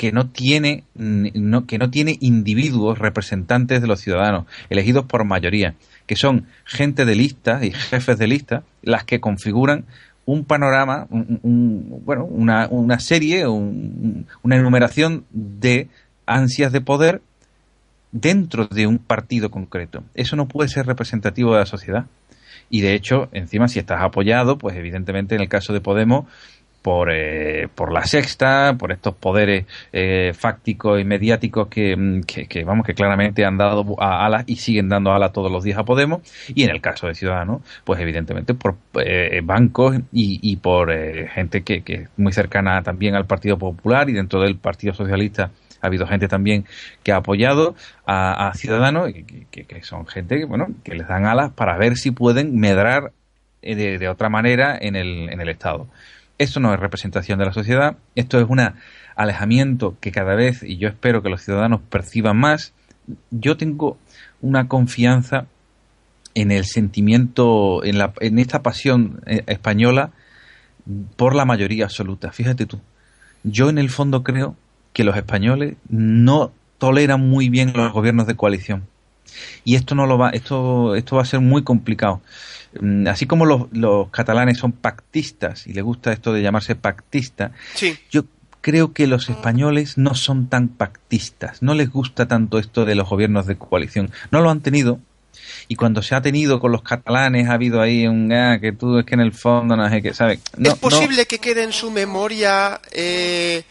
[0.00, 5.74] que no tiene que no tiene individuos representantes de los ciudadanos elegidos por mayoría,
[6.06, 9.84] que son gente de lista y jefes de lista las que configuran
[10.32, 15.88] un panorama, bueno, una, una serie, una enumeración de
[16.26, 17.20] ansias de poder
[18.12, 20.04] dentro de un partido concreto.
[20.14, 22.06] Eso no puede ser representativo de la sociedad.
[22.68, 26.26] Y de hecho, encima, si estás apoyado, pues evidentemente en el caso de Podemos,
[26.82, 32.46] por, eh, por la sexta, por estos poderes eh, fácticos y mediáticos que, mm, que,
[32.46, 35.84] que, vamos, que claramente han dado alas y siguen dando alas todos los días a
[35.84, 36.22] Podemos.
[36.54, 41.28] Y en el caso de Ciudadanos, pues evidentemente por eh, bancos y, y por eh,
[41.28, 45.50] gente que, que es muy cercana también al Partido Popular y dentro del Partido Socialista
[45.80, 46.64] ha habido gente también
[47.02, 47.74] que ha apoyado
[48.06, 49.12] a, a Ciudadanos,
[49.50, 53.12] que, que, son gente que, bueno, que les dan alas para ver si pueden medrar
[53.62, 55.86] eh, de, de otra manera en el, en el Estado.
[56.40, 58.62] Esto no es representación de la sociedad, esto es un
[59.14, 62.72] alejamiento que cada vez, y yo espero que los ciudadanos perciban más,
[63.30, 63.98] yo tengo
[64.40, 65.44] una confianza
[66.34, 70.12] en el sentimiento, en, la, en esta pasión eh, española
[71.16, 72.32] por la mayoría absoluta.
[72.32, 72.80] Fíjate tú,
[73.42, 74.56] yo en el fondo creo
[74.94, 78.86] que los españoles no toleran muy bien los gobiernos de coalición.
[79.64, 82.20] Y esto no lo va, esto, esto va a ser muy complicado.
[82.80, 87.52] Mm, así como los, los catalanes son pactistas, y les gusta esto de llamarse pactista,
[87.74, 87.98] Sí.
[88.10, 88.24] yo
[88.60, 93.08] creo que los españoles no son tan pactistas, no les gusta tanto esto de los
[93.08, 95.00] gobiernos de coalición, no lo han tenido.
[95.68, 98.98] Y cuando se ha tenido con los catalanes ha habido ahí un ah, que tú
[98.98, 100.40] es que en el fondo no sé qué, ¿sabes?
[100.56, 103.62] No, es posible que quede en su memoria eh,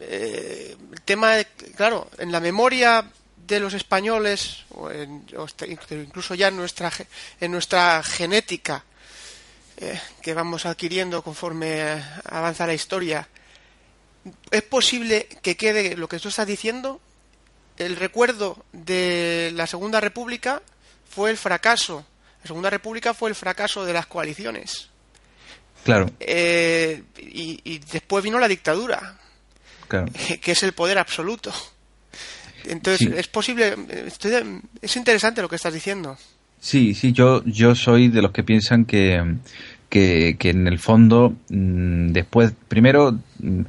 [0.00, 3.04] eh, el tema, de- claro, en la memoria
[3.48, 6.92] de los españoles, o, en- o hasta incluso ya en nuestra,
[7.40, 8.84] en nuestra genética
[9.78, 13.28] eh, que vamos adquiriendo conforme avanza la historia,
[14.50, 17.00] es posible que quede lo que tú estás diciendo,
[17.78, 20.60] el recuerdo de la Segunda República
[21.08, 22.04] fue el fracaso.
[22.42, 24.88] La Segunda República fue el fracaso de las coaliciones.
[25.84, 29.16] Claro, Eh, y, y después vino la dictadura,
[29.86, 30.06] claro.
[30.42, 31.52] que es el poder absoluto.
[32.66, 33.14] Entonces, Sí.
[33.16, 33.74] es posible,
[34.06, 36.16] estoy de- es interesante lo que estás diciendo.
[36.60, 39.36] Sí, sí, yo, yo soy de los que piensan que,
[39.88, 43.60] que, que en el fondo, mm, después, primero, mm,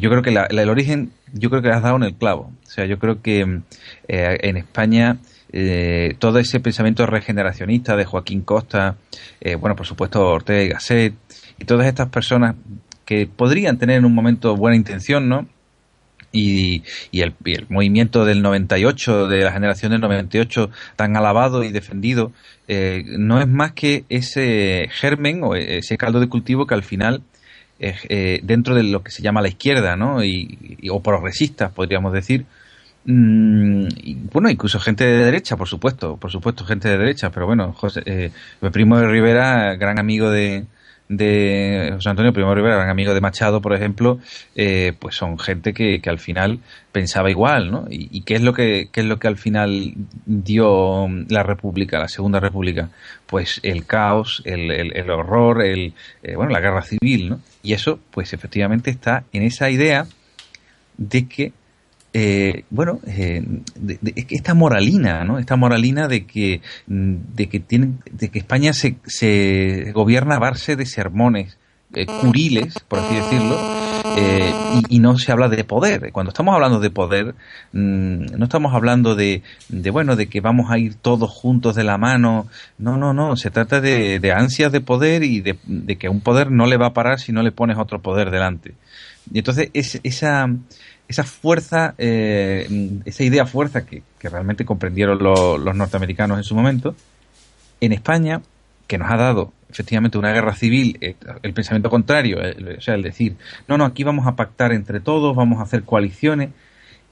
[0.00, 2.50] yo creo que la- la- el origen, yo creo que has dado en el clavo.
[2.66, 3.62] O sea, yo creo que mm,
[4.08, 5.18] eh, en España
[5.52, 8.96] eh, todo ese pensamiento regeneracionista de Joaquín Costa,
[9.40, 11.12] eh, bueno, por supuesto Ortega y Gasset,
[11.58, 12.54] y todas estas personas
[13.04, 15.48] que podrían tener en un momento buena intención, ¿no?
[16.32, 21.64] Y, y, el, y el movimiento del 98, de la generación del 98, tan alabado
[21.64, 22.32] y defendido,
[22.68, 27.22] eh, no es más que ese germen o ese caldo de cultivo que al final,
[27.80, 30.22] eh, eh, dentro de lo que se llama la izquierda, ¿no?
[30.22, 32.44] Y, y- o progresistas, podríamos decir,
[33.04, 33.86] mm,
[34.32, 38.02] bueno, incluso gente de derecha, por supuesto, por supuesto, gente de derecha, pero bueno, José,
[38.06, 38.30] eh,
[38.72, 40.64] Primo de Rivera, gran amigo de,
[41.10, 44.20] de José Antonio Primo Rivera, gran amigo de Machado, por ejemplo,
[44.54, 46.60] eh, pues son gente que, que al final
[46.92, 47.86] pensaba igual, ¿no?
[47.90, 49.94] Y, y qué es lo que qué es lo que al final
[50.24, 52.90] dio la República, la Segunda República,
[53.26, 57.40] pues el caos, el, el, el horror, el eh, bueno, la guerra civil, ¿no?
[57.64, 60.06] Y eso, pues efectivamente está en esa idea
[60.96, 61.52] de que
[62.12, 63.42] eh, bueno, eh,
[63.76, 63.98] de,
[64.30, 65.38] esta moralina, ¿no?
[65.38, 70.40] Esta moralina de que, mm, de que tienen, de que España se, se gobierna a
[70.40, 71.56] base de sermones
[71.94, 73.58] eh, curiles, por así decirlo,
[74.16, 74.52] eh,
[74.88, 76.12] y, y no se habla de poder.
[76.12, 77.34] Cuando estamos hablando de poder,
[77.72, 81.84] mm, no estamos hablando de, de, bueno, de que vamos a ir todos juntos de
[81.84, 82.48] la mano.
[82.78, 83.36] No, no, no.
[83.36, 86.76] Se trata de, de ansias de poder y de, de que un poder no le
[86.76, 88.74] va a parar si no le pones otro poder delante.
[89.32, 90.48] Y entonces es, esa,
[91.08, 92.68] esa fuerza, eh,
[93.04, 96.94] esa idea fuerza que, que realmente comprendieron lo- los norteamericanos en su momento,
[97.80, 98.42] en España,
[98.86, 102.94] que nos ha dado efectivamente una guerra civil, eh, el pensamiento contrario, el- o sea,
[102.94, 103.36] el decir,
[103.68, 106.50] no, no, aquí vamos a pactar entre todos, vamos a hacer coaliciones,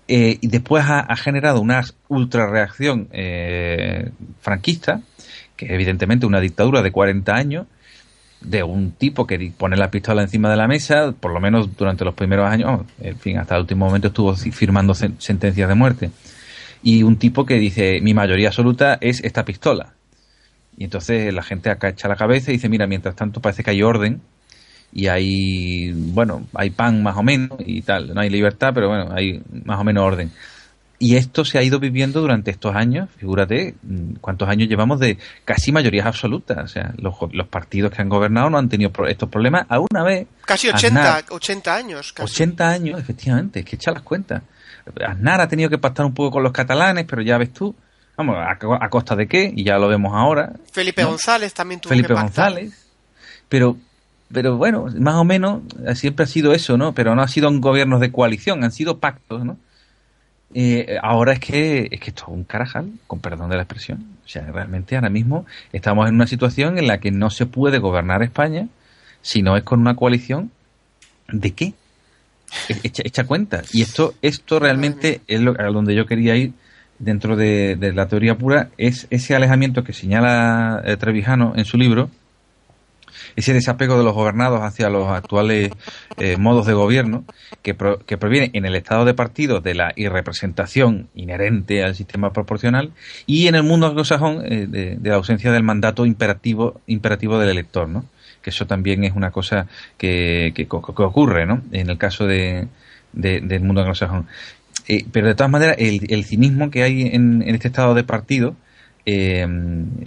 [0.09, 5.03] eh, y después ha, ha generado una ultra reacción eh, franquista,
[5.57, 7.66] que es evidentemente una dictadura de 40 años,
[8.40, 12.05] de un tipo que pone la pistola encima de la mesa, por lo menos durante
[12.05, 15.74] los primeros años, oh, en fin, hasta el último momento estuvo firmando sen- sentencias de
[15.74, 16.11] muerte.
[16.83, 19.94] Y un tipo que dice, mi mayoría absoluta es esta pistola.
[20.77, 23.83] Y entonces la gente acacha la cabeza y dice, mira, mientras tanto parece que hay
[23.83, 24.20] orden
[24.92, 28.14] y hay, bueno, hay pan más o menos y tal.
[28.14, 30.31] No hay libertad, pero bueno, hay más o menos orden.
[31.00, 35.16] Y esto se ha ido viviendo durante estos años, figúrate mm, cuántos años llevamos de
[35.44, 36.58] casi mayorías absolutas.
[36.58, 40.02] O sea, los, los partidos que han gobernado no han tenido estos problemas a una
[40.02, 40.26] vez.
[40.44, 42.12] Casi Aznar, 80, 80 años.
[42.12, 42.32] Casi.
[42.32, 44.42] 80 años, efectivamente, es que echa las cuentas.
[45.06, 47.76] Aznar ha tenido que pactar un poco con los catalanes, pero ya ves tú,
[48.16, 49.52] vamos, ¿a, a costa de qué?
[49.54, 50.52] Y ya lo vemos ahora.
[50.72, 51.11] Felipe ¿no?
[51.11, 52.50] González también tuvo Felipe que pactar.
[52.50, 52.88] González.
[53.48, 53.76] Pero,
[54.32, 55.62] pero bueno, más o menos
[55.94, 56.92] siempre ha sido eso, ¿no?
[56.92, 59.58] Pero no ha sido un gobiernos de coalición, han sido pactos, ¿no?
[60.54, 64.06] Eh, ahora es que es que esto es un carajal, con perdón de la expresión.
[64.24, 67.78] O sea, realmente ahora mismo estamos en una situación en la que no se puede
[67.78, 68.68] gobernar España
[69.20, 70.50] si no es con una coalición
[71.30, 71.74] ¿De qué?
[72.68, 73.62] E- Echa, echa cuenta.
[73.72, 76.52] Y esto, esto realmente es lo, a donde yo quería ir
[76.98, 81.76] dentro de, de la teoría pura, es ese alejamiento que señala eh, Trevijano en su
[81.76, 82.11] libro,
[83.37, 85.71] ese desapego de los gobernados hacia los actuales
[86.17, 87.25] eh, modos de gobierno
[87.62, 92.33] que, pro- que proviene en el estado de partido de la irrepresentación inherente al sistema
[92.33, 92.93] proporcional
[93.27, 97.51] y en el mundo anglosajón eh, de, de la ausencia del mandato imperativo, imperativo del
[97.51, 98.05] elector, ¿no?
[98.43, 101.62] Que eso también es una cosa que, que, que ocurre, ¿no?
[101.73, 102.69] En el caso de-
[103.12, 104.27] del mundo anglosajón.
[104.87, 108.05] Eh, pero de todas maneras, el, el cinismo que hay en, en este estado de
[108.05, 108.55] partido
[109.11, 109.47] eh,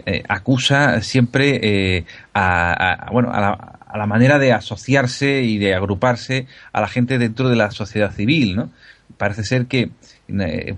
[0.06, 3.52] eh, acusa siempre eh, a, bueno, a la,
[3.88, 8.14] a la manera de asociarse y de agruparse a la gente dentro de la sociedad
[8.14, 8.70] civil, ¿no?
[9.18, 9.90] Parece ser que,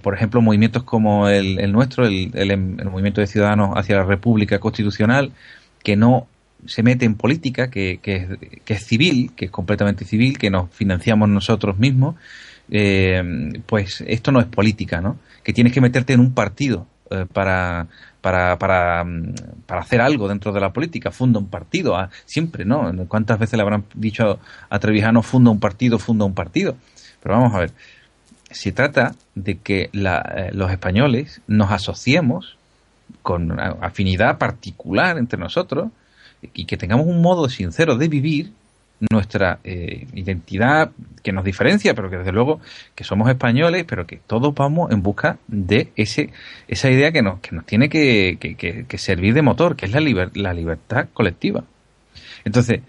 [0.01, 2.57] por ejemplo, movimientos como el, el nuestro, el, el-
[2.89, 5.31] movimiento de ciudadanos hacia la República Constitucional,
[5.83, 6.27] que no
[6.65, 8.27] se mete en política, que, que,
[8.67, 12.15] es- civil, que es completamente civil, que nos financiamos nosotros mismos,
[13.65, 15.17] pues esto no es política, ¿no?
[15.43, 16.87] Que tienes que meterte en un partido
[17.33, 17.87] para,
[18.23, 19.33] para, para, mm,
[19.67, 21.11] para hacer algo dentro de la política.
[21.11, 22.89] Funda un partido, ah, siempre, ¿no?
[23.09, 26.77] ¿Cuántas veces le habrán dicho a Trevijano, funda un partido, funda un partido?
[27.21, 27.71] Pero vamos a ver,
[28.49, 32.57] se trata de que eh, los españoles nos asociemos
[33.21, 35.89] con una afinidad particular entre nosotros
[36.53, 38.53] y que tengamos un modo sincero de vivir
[39.11, 40.91] nuestra eh, identidad
[41.23, 42.59] que nos diferencia, pero que desde luego
[42.95, 46.29] que somos españoles, pero que todos vamos en busca de ese
[46.67, 49.91] esa idea que nos, que nos tiene que, que- que- servir de motor, que es
[49.91, 51.63] la, liber- la libertad colectiva.
[52.45, 52.81] Entonces,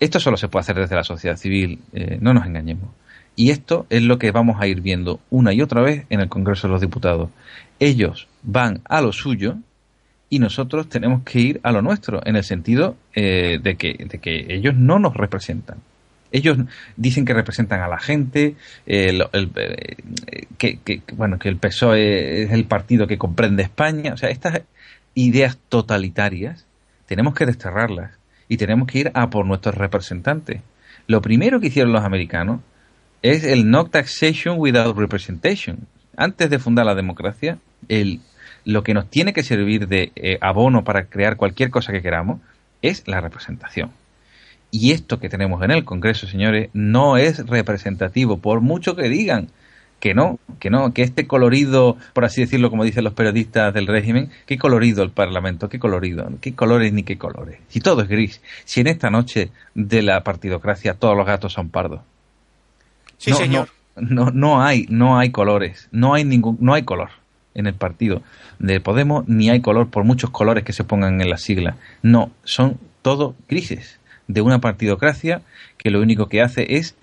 [0.00, 2.90] esto solo se puede hacer desde la sociedad civil, eh, no nos engañemos.
[3.36, 6.28] Y esto es lo que vamos a ir viendo una y otra vez en el
[6.28, 7.30] Congreso de los Diputados.
[7.78, 9.56] Ellos van a lo suyo
[10.32, 14.18] y nosotros tenemos que ir a lo nuestro, en el sentido eh, de, que, de
[14.18, 15.76] que ellos no nos representan.
[16.30, 16.56] Ellos
[16.96, 18.54] dicen que representan a la gente,
[18.86, 19.96] eh, el- eh,
[20.56, 24.14] que, bueno, que el PSOE es el partido que comprende España.
[24.14, 24.62] O sea, estas
[25.14, 26.64] ideas totalitarias
[27.04, 28.12] tenemos que desterrarlas
[28.48, 30.62] y tenemos que ir a por nuestros representantes.
[31.08, 32.60] Lo primero que hicieron los americanos
[33.20, 35.80] es el no taxation without representation.
[36.16, 38.20] Antes de fundar la democracia, el,
[38.64, 42.40] lo que nos tiene que servir de eh, abono para crear cualquier cosa que queramos
[42.80, 43.90] es la representación.
[44.70, 49.48] Y esto que tenemos en el Congreso, señores, no es representativo, por mucho que digan
[50.00, 53.86] que no, que no, que este colorido, por así decirlo, como dicen los periodistas del
[53.86, 57.60] régimen, qué colorido el Parlamento, qué colorido, qué colores ni qué colores.
[57.68, 61.68] Si todo es gris, si en esta noche de la partidocracia todos los gatos son
[61.68, 62.00] pardos.
[63.18, 63.68] Sí, No, señor.
[63.94, 67.10] No, no, no hay, no hay colores, no hay ningún, no hay color
[67.54, 68.22] en el partido
[68.58, 71.76] de Podemos, ni hay color por muchos colores que se pongan en la sigla.
[72.02, 75.42] No, son todo grises de una partidocracia
[75.78, 76.94] que lo único que hace es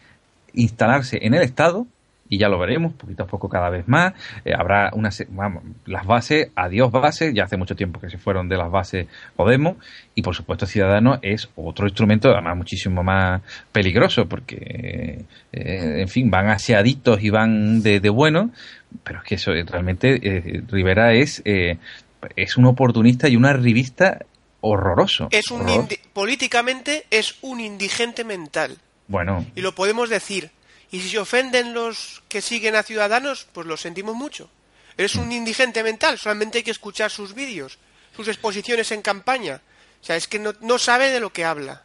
[0.53, 1.85] instalarse en el Estado
[2.29, 4.13] y ya lo veremos poquito a poco cada vez más.
[4.45, 8.17] Eh, habrá una, se- vamos, las bases, adiós bases, ya hace mucho tiempo que se
[8.19, 9.77] fueron de las bases Podemos
[10.15, 16.29] y por supuesto Ciudadanos es otro instrumento además muchísimo más peligroso porque, eh, en fin,
[16.29, 18.51] van aseaditos y van de, de bueno,
[19.03, 21.77] pero es que eso eh, realmente eh, Rivera es, eh,
[22.35, 24.19] es un oportunista y una revista
[24.61, 25.29] horroroso.
[25.31, 25.87] Es un horroroso.
[26.13, 28.77] políticamente es un indigente mental.
[29.07, 30.51] Bueno, Y lo podemos decir.
[30.91, 34.49] Y si se ofenden los que siguen a Ciudadanos, pues lo sentimos mucho.
[34.97, 37.78] Eres un indigente mental, solamente hay que escuchar sus vídeos,
[38.15, 39.62] sus exposiciones en campaña.
[40.02, 41.84] O sea, es que no, no sabe de lo que habla.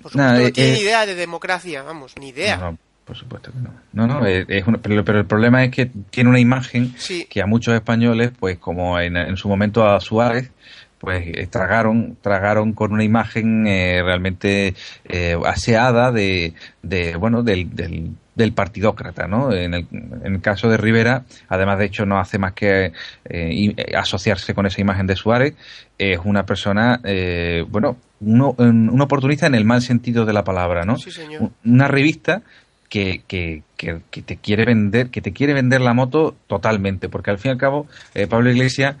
[0.00, 2.56] Por supuesto, no eh, tiene eh, idea de democracia, vamos, ni idea.
[2.56, 3.72] No, por supuesto que no.
[3.92, 7.26] No, no, es, es una- pero, pero el problema es que tiene una imagen Sí.
[7.28, 10.50] que a muchos españoles, pues como en, en su momento a Suárez,
[10.98, 17.74] pues eh, tragaron, tragaron con una imagen eh, realmente eh, aseada de, de bueno, del,
[17.74, 19.52] del, del partidócrata, ¿no?
[19.52, 22.92] En el, en el caso de Rivera, además de hecho no hace más que eh,
[23.26, 25.54] eh, asociarse con esa imagen de Suárez,
[25.98, 30.44] es una persona, eh, bueno, uno- un, un oportunista en el mal sentido de la
[30.44, 30.96] palabra, ¿no?
[30.96, 31.42] Sí, señor.
[31.42, 32.40] Un- Una revista
[32.88, 37.30] que, que, que, que te quiere vender, que te quiere vender la moto totalmente, porque
[37.30, 38.96] al fin y al cabo eh, Pablo Iglesias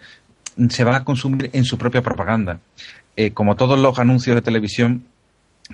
[0.68, 2.58] se va a consumir en su propia propaganda.
[3.34, 5.04] Como todos los anuncios de televisión,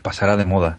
[0.02, 0.78] pasará de moda.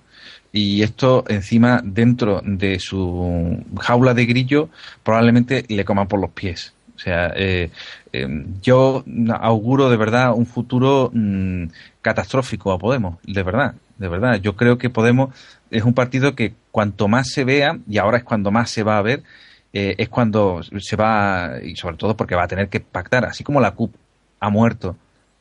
[0.51, 4.69] Y esto encima dentro de su jaula de grillo
[5.03, 6.73] probablemente le coman por los pies.
[6.95, 7.69] O sea, eh,
[8.11, 9.05] eh, yo
[9.39, 11.65] auguro de verdad un futuro mm,
[12.01, 14.35] catastrófico a Podemos, de verdad, de verdad.
[14.41, 15.33] Yo creo que Podemos
[15.71, 18.97] es un partido que cuanto más se vea, y ahora es cuando más se va
[18.97, 19.23] a ver,
[19.71, 23.43] eh, es cuando se va, y sobre todo porque va a tener que pactar, así
[23.43, 23.93] como la CUP
[24.39, 24.97] ha muerto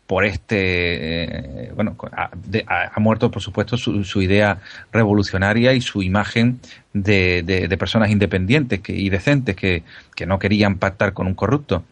[0.09, 4.59] por este, eh, bueno, ha, muerto por supuesto su, idea
[4.91, 6.61] revolucionaria y su imagen
[6.95, 9.83] de, de, personas independientes que, y decentes que,
[10.17, 11.85] que, no querían pactar con un corrupto.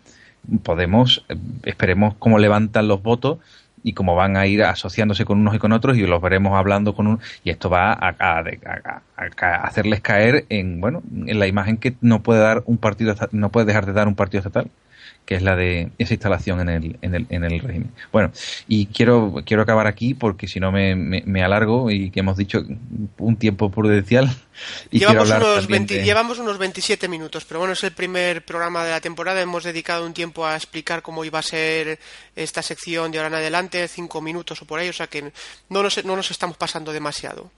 [0.62, 3.36] Podemos, eh, esperemos cómo levantan los votos
[3.82, 6.94] y cómo van a ir asociándose con unos y con otros y los veremos hablando
[6.94, 8.44] con un y esto va a, a,
[9.18, 13.50] a, hacerles caer en bueno en la imagen que no puede dar un partido no
[13.50, 14.70] puede dejar de dar un partido estatal
[15.26, 17.90] que es la de esa instalación en el, en el, en el régimen.
[18.12, 18.30] Bueno,
[18.68, 22.36] y quiero, quiero acabar aquí porque si no me, me, me alargo y que hemos
[22.36, 22.64] dicho
[23.18, 24.34] un tiempo prudencial.
[24.90, 28.90] Y llevamos, unos 20, llevamos unos 27 minutos, pero bueno, es el primer programa de
[28.90, 29.42] la temporada.
[29.42, 31.98] Hemos dedicado un tiempo a explicar cómo iba a ser
[32.34, 35.30] esta sección de ahora en adelante, cinco minutos o por ahí, o sea que
[35.68, 37.50] no nos, no nos estamos pasando demasiado.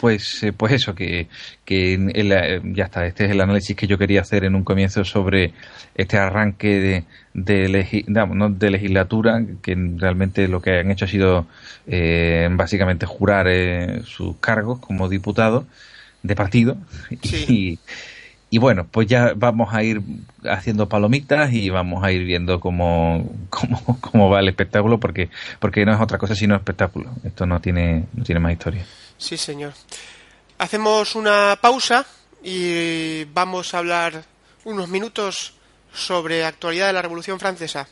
[0.00, 1.28] Pues, eh, pues eso, que,
[1.64, 4.62] que el, eh, ya está, este es el análisis que yo quería hacer en un
[4.62, 5.54] comienzo sobre
[5.94, 11.08] este arranque de, de, legi, no, de legislatura, que realmente lo que han hecho ha
[11.08, 11.46] sido
[11.86, 15.66] eh, básicamente jurar eh, sus cargos como diputado
[16.22, 16.76] de partido.
[17.22, 17.46] Sí.
[18.48, 20.00] Y, y bueno, pues ya vamos a ir
[20.44, 25.84] haciendo palomitas y vamos a ir viendo cómo, cómo, cómo va el espectáculo, porque, porque
[25.84, 27.10] no es otra cosa sino espectáculo.
[27.24, 28.84] Esto no tiene, no tiene más historia.
[29.18, 29.72] Sí, señor.
[30.58, 32.06] Hacemos una pausa
[32.42, 34.24] y vamos a hablar
[34.64, 35.54] unos minutos
[35.92, 37.88] sobre actualidad de la Revolución Francesa.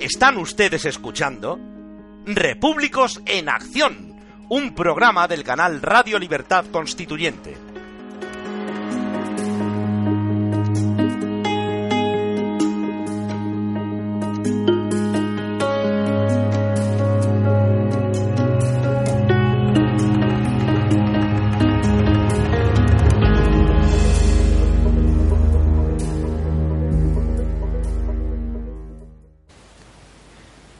[0.00, 1.58] Están ustedes escuchando
[2.26, 4.16] Repúblicos en Acción,
[4.48, 7.75] un programa del canal Radio Libertad Constituyente.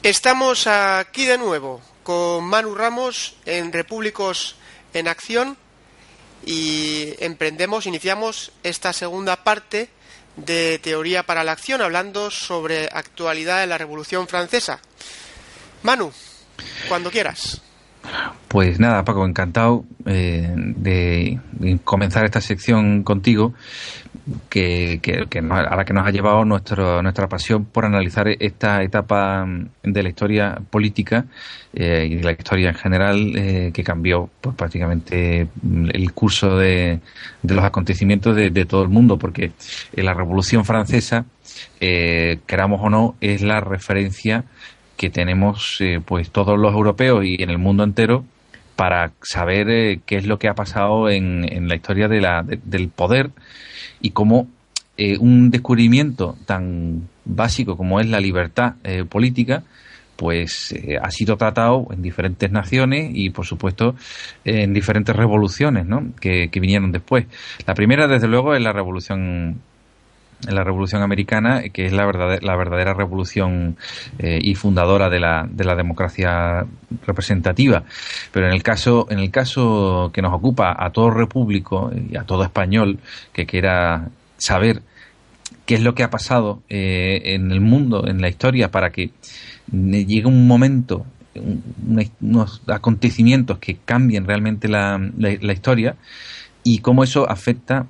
[0.06, 4.54] Estamos aquí de nuevo con Manu Ramos en Repúblicos
[4.94, 5.56] en Acción
[6.44, 9.90] y emprendemos, iniciamos esta segunda parte
[10.36, 14.78] de Teoría para la Acción hablando sobre actualidad de la Revolución Francesa.
[15.82, 16.12] Manu,
[16.88, 17.60] cuando quieras.
[18.46, 23.54] Pues nada, Paco, encantado eh, de, de, comenzar esta sección contigo,
[24.48, 28.82] que, que, que a la que nos ha llevado nuestro, nuestra pasión por analizar esta
[28.82, 29.46] etapa
[29.82, 31.26] de la historia política
[31.72, 35.48] eh, y de la historia en general eh, que cambió pues, prácticamente
[35.88, 37.00] el curso de,
[37.42, 39.52] los acontecimientos de, de, todo el mundo, porque
[39.94, 41.26] la Revolución Francesa,
[41.80, 44.44] eh, queramos o no, es la referencia
[44.96, 48.24] que tenemos eh, pues todos los europeos y en el mundo entero
[48.76, 52.88] para saber eh, qué es lo que ha pasado en, en la historia de del
[52.90, 53.30] poder
[54.00, 54.48] y cómo
[54.98, 59.64] eh, un descubrimiento tan básico como es la libertad eh, política
[60.16, 63.96] pues ha sido tratado en diferentes naciones y por supuesto
[64.46, 66.14] en diferentes revoluciones ¿no?
[66.18, 67.26] que, que vinieron después.
[67.66, 69.60] La primera desde luego es la revolución
[70.48, 73.76] la Revolución Americana, que es la verdadera, la verdadera revolución
[74.18, 76.66] eh, y fundadora de la, de la democracia
[77.06, 77.84] representativa.
[78.32, 82.24] Pero en el caso, en el caso que nos ocupa a todo repúblico y a
[82.24, 82.98] todo español
[83.32, 84.82] que quiera saber
[85.64, 89.10] qué es lo que ha pasado eh, en el mundo, en la historia, para que
[89.72, 91.62] llegue un momento, un,
[92.20, 95.96] unos acontecimientos que cambien realmente la, la historia
[96.62, 97.86] y cómo eso afecta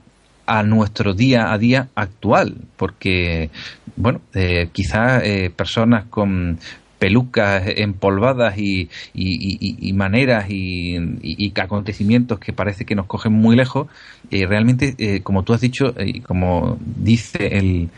[0.46, 3.50] a nuestro día a día actual, porque,
[3.96, 6.58] bueno, eh, quizás eh, personas con
[6.98, 13.56] pelucas empolvadas y, y, y, y maneras y, acontecimientos que parece que nos cogen muy
[13.56, 13.88] lejos,
[14.30, 17.88] eh, realmente, eh, como tú has dicho, y como dice el,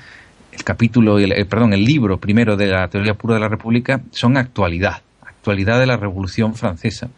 [0.52, 4.02] el capítulo, el, el, perdón, el libro primero de la teoría pura de la República,
[4.10, 7.08] son actualidad, actualidad de la Revolución Francesa.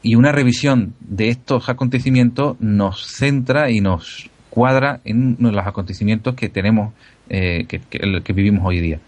[0.00, 6.48] Y una revisión de estos acontecimientos nos centra y nos cuadra en los acontecimientos que
[6.48, 6.92] tenemos,
[7.28, 9.00] eh, que, vivimos hoy día.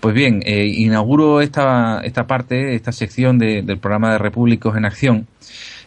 [0.00, 4.84] Pues bien, eh, inauguro esta, esta parte, esta sección de, del programa de Repúblicos en
[4.84, 5.26] Acción,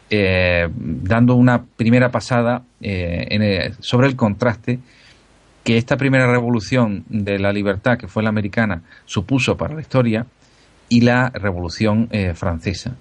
[0.10, 4.80] eh, dando una primera pasada en el, sobre el contraste
[5.64, 10.26] que esta primera revolución de la libertad, que fue la americana, supuso para la historia,
[10.92, 12.96] y la revolución francesa.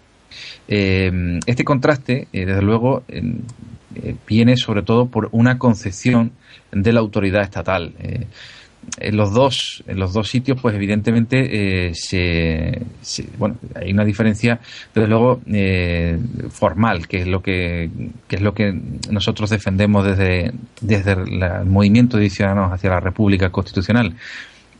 [0.66, 3.02] este contraste, desde luego,
[3.94, 6.32] eh, viene sobre todo por una concepción
[6.72, 7.94] de la autoridad estatal.
[7.98, 8.26] Eh,
[8.98, 12.80] en los dos en los dos sitios pues evidentemente eh, se,
[13.36, 14.60] bueno hay una diferencia
[14.94, 15.42] desde luego
[16.48, 17.90] formal que es lo que,
[18.28, 18.72] que, es lo que
[19.10, 24.14] nosotros defendemos desde desde el movimiento de ciudadanos hacia la República Constitucional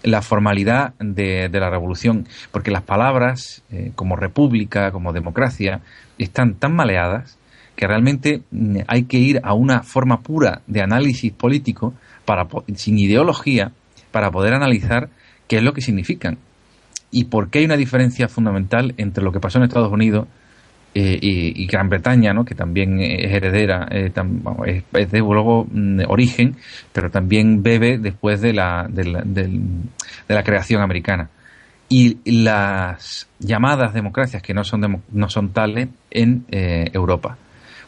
[0.04, 3.62] la formalidad de, de la revolución porque las palabras
[3.94, 5.80] como república como democracia
[6.18, 7.37] están tan maleadas
[7.78, 12.98] que realmente mm, hay que ir a una forma pura de análisis político para sin
[12.98, 13.70] ideología
[14.10, 15.10] para poder analizar
[15.46, 16.38] qué es lo que significan
[17.12, 20.26] y por qué hay una diferencia fundamental entre lo que pasó en Estados Unidos
[20.92, 22.44] eh, y, Gran Bretaña, ¿no?
[22.44, 24.10] que también es heredera, eh,
[24.94, 26.56] es, de luego mm, origen,
[26.92, 29.48] pero también bebe después de la, de la, de,
[30.26, 31.30] la creación americana.
[31.88, 37.38] Y las llamadas democracias que no son, no son tales en eh, Europa.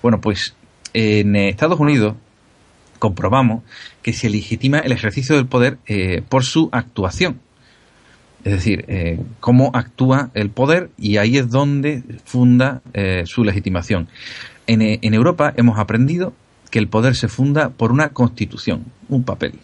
[0.02, 0.54] Bueno, pues
[0.92, 2.14] en Estados Unidos
[3.00, 3.62] comprobamos
[4.02, 7.40] que se legitima el ejercicio del poder eh, por su actuación.
[8.44, 14.08] Es decir, eh, cómo actúa el poder y ahí es donde funda eh, su legitimación.
[14.66, 16.32] En, en, Europa hemos aprendido
[16.70, 19.54] que el poder se funda por una constitución, un papel.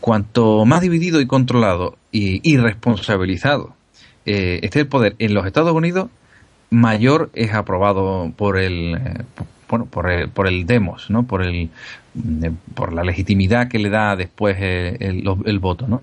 [0.00, 3.74] Cuanto más dividido y controlado y, y responsabilizado
[4.24, 6.10] esté el poder en los Estados Unidos,
[6.70, 8.98] mayor es aprobado por el,
[9.68, 11.24] bueno, por el, por el demos, ¿no?
[11.24, 11.70] Por el,
[12.16, 16.02] eh, por la legitimidad que le da después el, el, voto, ¿no?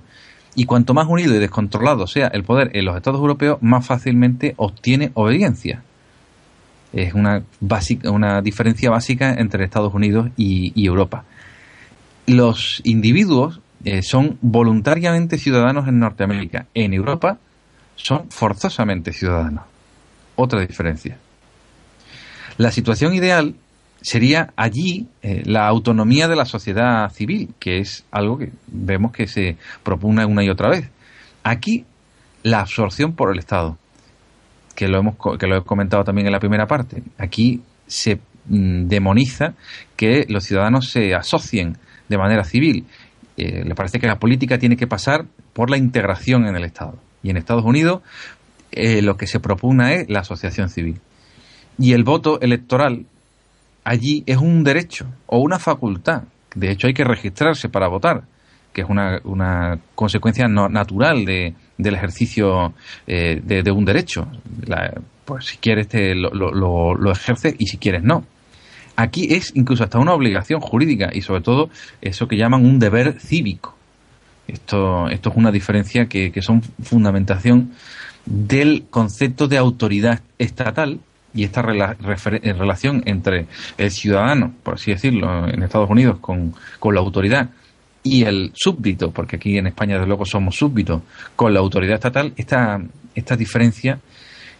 [0.55, 4.53] Y cuanto más unido y descontrolado sea el poder en los Estados europeos, más fácilmente
[4.57, 5.81] obtiene obediencia.
[6.91, 11.23] Es una, básica, una diferencia básica entre Estados Unidos y, Europa.
[12.27, 16.67] Los individuos eh, son voluntariamente ciudadanos en Norteamérica.
[16.75, 17.39] En Europa
[17.95, 19.72] son forzosamente ciudadanos.
[20.35, 21.17] Otra diferencia.
[22.57, 23.55] La situación ideal
[24.01, 29.27] sería allí eh, la autonomía de la sociedad civil, que es algo que vemos que
[29.27, 30.89] se propone una y otra vez.
[31.43, 31.85] Aquí,
[32.43, 33.77] la absorción por el Estado,
[34.75, 37.01] que lo, hemos, que lo he comentado también en la primera parte.
[37.17, 39.53] Aquí se mm, demoniza
[39.95, 41.77] que los ciudadanos se asocien
[42.09, 42.85] de manera civil.
[43.37, 46.97] Eh, le parece que la política tiene que pasar por la integración en el Estado.
[47.23, 48.01] Y en Estados Unidos
[48.75, 50.99] eh, lo que se propone es la asociación civil.
[51.77, 53.05] Y el voto electoral
[53.83, 56.23] allí es un derecho o una facultad.
[56.55, 58.23] De hecho, hay que registrarse para votar,
[58.73, 62.73] que es una, una consecuencia no, natural de, del ejercicio
[63.07, 64.27] eh, de, un derecho.
[65.25, 68.25] pues si quieres te lo, lo, lo ejerces y si quieres no.
[68.95, 71.69] Aquí es incluso hasta una obligación jurídica y sobre todo
[72.01, 73.75] eso que llaman un deber cívico.
[74.47, 77.71] Esto, esto es una diferencia que, que son fundamentación
[78.25, 80.99] del concepto de autoridad estatal
[81.33, 83.47] y esta eh, relación entre
[83.77, 86.53] el ciudadano, por así decirlo, en Estados Unidos con,
[86.93, 87.49] la autoridad
[88.03, 91.01] y el súbdito, porque aquí en España desde luego somos súbditos,
[91.35, 92.79] con la autoridad estatal, esta,
[93.15, 93.99] esta diferencia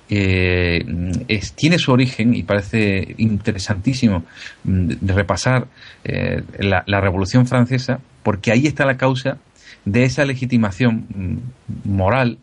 [0.10, 0.84] eh,
[1.28, 4.24] es, tiene su origen y parece interesantísimo
[4.64, 5.68] mm, repasar
[6.04, 9.38] eh, la, la Revolución Francesa, porque ahí está la causa
[9.86, 12.38] de esa legitimación mm, moral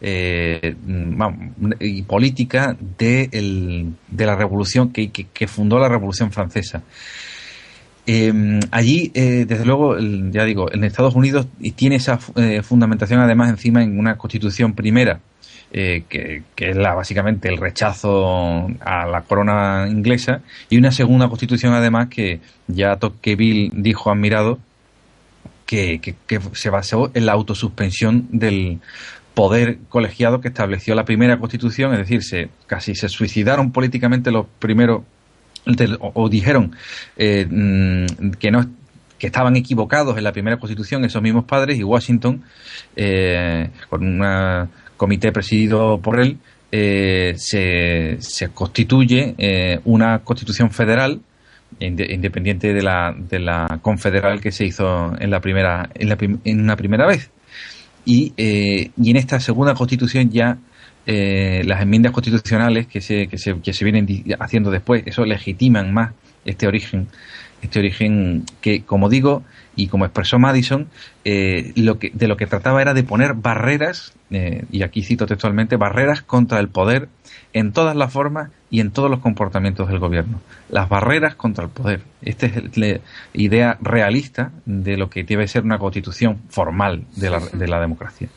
[0.00, 0.76] eh,
[1.80, 6.82] y política de, el, de la revolución que, que, fundó la Revolución Francesa.
[8.06, 13.50] Em, allí, eh, desde luego, ya digo, en Estados Unidos tiene esa eh, fundamentación además
[13.50, 15.20] encima en una constitución primera,
[15.72, 20.40] que, que, es la, básicamente el rechazo a la corona inglesa,
[20.70, 24.58] y una segunda constitución además que ya Tocqueville dijo admirado,
[25.66, 28.78] que, que, se basó en la autosuspensión del,
[29.36, 34.46] poder colegiado que estableció la primera constitución, es decir, se, casi se suicidaron políticamente los
[34.58, 35.02] primeros,
[36.00, 36.74] o, dijeron
[37.18, 38.64] eh, mm, que no
[39.18, 42.44] que estaban equivocados en la primera constitución esos mismos padres y Washington,
[42.96, 46.38] eh, con un comité presidido por él,
[46.72, 51.20] eh, se, constituye una constitución federal
[51.78, 56.60] independiente de la, de la confederal que se hizo en la primera en, la, en
[56.60, 57.30] una primera vez
[58.06, 60.56] y, eh, y en esta segunda constitución ya
[61.04, 64.06] eh, las enmiendas constitucionales que se, que, se, que se vienen
[64.38, 66.12] haciendo después, eso legitiman más
[66.44, 67.08] este origen,
[67.66, 69.42] este origen que, como digo,
[69.76, 70.88] y como expresó Madison,
[71.24, 75.26] eh, lo que, de lo que trataba era de poner barreras, eh, y aquí cito
[75.26, 77.08] textualmente, barreras contra el poder
[77.52, 80.40] en todas las formas y en todos los comportamientos del gobierno.
[80.68, 82.02] Las barreras contra el poder.
[82.22, 83.00] Esta es la
[83.34, 88.28] idea realista de lo que debe ser una constitución formal de la, de la democracia.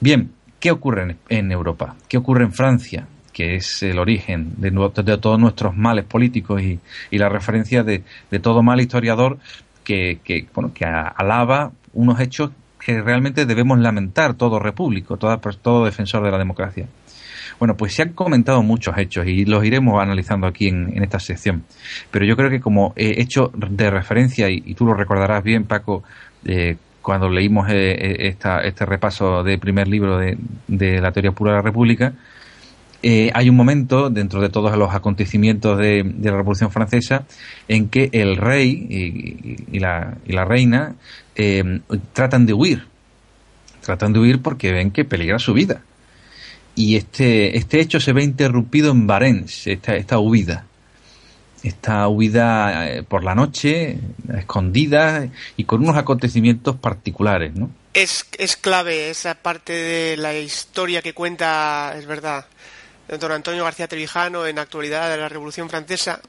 [0.00, 0.30] Bien,
[0.60, 1.96] ¿qué ocurre en, Europa?
[2.08, 3.06] ¿Qué ocurre en Francia?
[3.38, 4.72] Que es el origen de,
[5.18, 6.80] todos nuestros males políticos y,
[7.12, 9.38] y la referencia de, de todo mal historiador
[9.84, 10.18] que,
[10.52, 12.50] bueno, que alaba unos hechos
[12.84, 16.88] que realmente debemos lamentar todo repúblico, todo, todo defensor de la democracia.
[17.60, 21.62] Bueno, pues se han comentado muchos hechos y los iremos analizando aquí en, esta sección.
[22.10, 26.02] Pero yo creo que como hecho de referencia, y, tú lo recordarás bien, Paco,
[26.44, 31.58] eh, cuando leímos eh, eh, este repaso del primer libro de, la teoría pura de
[31.58, 32.14] la República,
[33.02, 37.24] hay un momento dentro de todos los acontecimientos de, la Revolución Francesa
[37.68, 38.86] en que el rey
[39.70, 40.94] y, la, y la, reina
[42.12, 42.86] tratan de huir.
[43.82, 45.82] Tratan de huir porque ven que peligra su vida
[46.78, 50.64] y este, este hecho se ve interrumpido en Barents, esta, esta huida.
[51.64, 53.98] Esta huida eh, por la noche,
[54.32, 57.68] escondida y con unos acontecimientos particulares, ¿no?
[57.94, 62.46] Es, es clave esa parte de la historia que cuenta, es verdad,
[63.08, 66.20] don Antonio García Trevijano en Actualidad de la Revolución Francesa,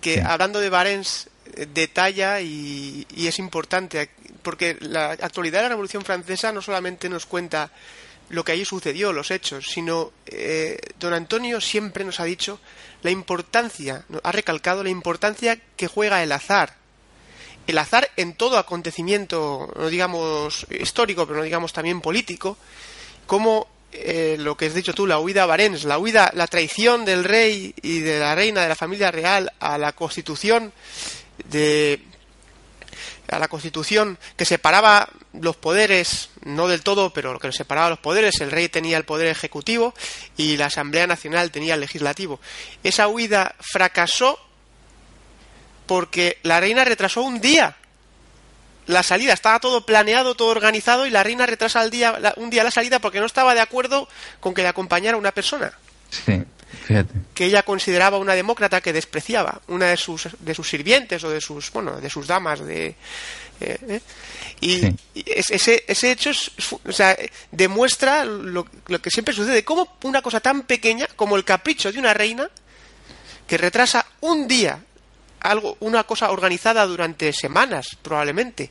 [0.00, 4.10] que hablando de Barents eh, detalla y, y es importante,
[4.42, 7.70] porque la actualidad de la Revolución Francesa no solamente nos cuenta
[8.32, 12.58] lo que allí sucedió, los hechos, sino eh, don Antonio siempre nos ha dicho
[13.02, 16.76] la importancia, ha recalcado la importancia que juega el azar.
[17.66, 22.56] El azar en todo acontecimiento, no digamos histórico, pero no digamos también político,
[23.26, 27.04] como eh, lo que has dicho tú, la huida a Barents, la huida, la traición
[27.04, 30.72] del rey y de la reina de la familia real a la constitución
[31.50, 32.00] de
[33.28, 38.40] a la Constitución que separaba los poderes, no del todo, pero que separaba los poderes,
[38.40, 39.94] el rey tenía el poder ejecutivo
[40.36, 42.40] y la Asamblea Nacional tenía el legislativo.
[42.82, 44.38] Esa huida fracasó
[45.86, 47.76] porque la reina retrasó un día
[48.86, 52.64] la salida, estaba todo planeado, todo organizado y la reina retrasa el día, un día
[52.64, 54.08] la salida porque no estaba de acuerdo
[54.40, 55.72] con que le acompañara una persona.
[56.10, 56.44] Sí
[57.34, 61.40] que ella consideraba una demócrata que despreciaba, una de sus, de sus sirvientes o de
[61.40, 62.94] sus, bueno, de sus damas de...
[63.60, 64.00] Eh, eh.
[64.60, 66.30] y, ese, ese hecho
[66.84, 67.16] o sea,
[67.50, 72.14] demuestra lo, que siempre sucede, como una cosa tan pequeña como el capricho de una
[72.14, 72.48] reina
[73.46, 74.82] que retrasa un día
[75.42, 78.70] algo, una cosa organizada durante semanas, probablemente.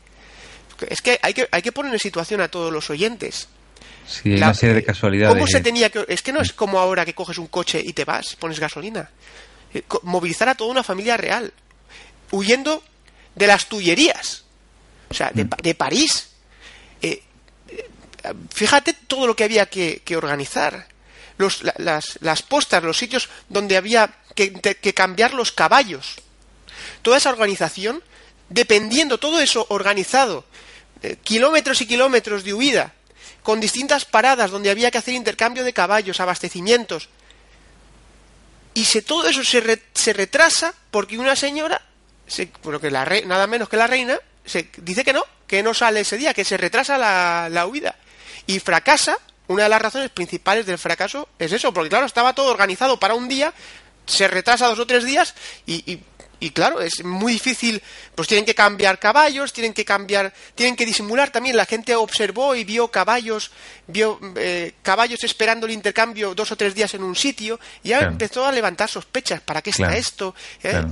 [0.89, 3.47] Es que hay que, hay que poner en situación a todos los oyentes.
[4.07, 5.35] Sí, una serie de casualidades.
[5.35, 6.05] ¿Cómo se tenía que.?
[6.07, 9.09] Es que no es como ahora que coges un coche y te vas, pones gasolina.
[9.73, 11.53] Eh, movilizar a toda una familia real,
[12.31, 12.83] huyendo
[13.35, 14.43] de las tullerías,
[15.09, 15.77] o sea, de, mm.
[15.77, 16.29] París.
[17.01, 17.21] Eh,
[17.69, 20.87] eh, fíjate todo lo que había que, organizar.
[21.37, 26.17] Los, las, las, postas, los sitios donde había que, que cambiar los caballos.
[27.01, 28.03] Toda esa organización,
[28.49, 30.45] dependiendo, todo eso organizado,
[31.23, 32.93] kilómetros y kilómetros de huida,
[33.43, 37.09] con distintas paradas donde había que hacer intercambio de caballos, abastecimientos.
[38.73, 41.81] Y se, todo eso se, se retrasa porque una señora,
[42.27, 44.19] se, que nada menos que la reina,
[44.77, 47.95] dice que no, que no sale ese día, que se retrasa la, la huida.
[48.47, 52.51] Y fracasa, una de las razones principales del fracaso es eso, porque claro, estaba todo
[52.51, 53.53] organizado para un día,
[54.05, 55.35] se retrasa dos o tres días
[55.65, 55.99] y
[56.41, 57.81] y claro, es muy difícil,
[58.15, 61.55] pues tienen que cambiar caballos, tienen que cambiar, tienen que disimular también.
[61.55, 63.51] La gente observó y vio caballos,
[63.85, 67.99] vio eh, caballos esperando el intercambio dos o tres días en un sitio, y ya
[67.99, 69.39] empezó a levantar sospechas.
[69.41, 70.33] ¿Para qué está esto?
[70.63, 70.83] ¿Eh?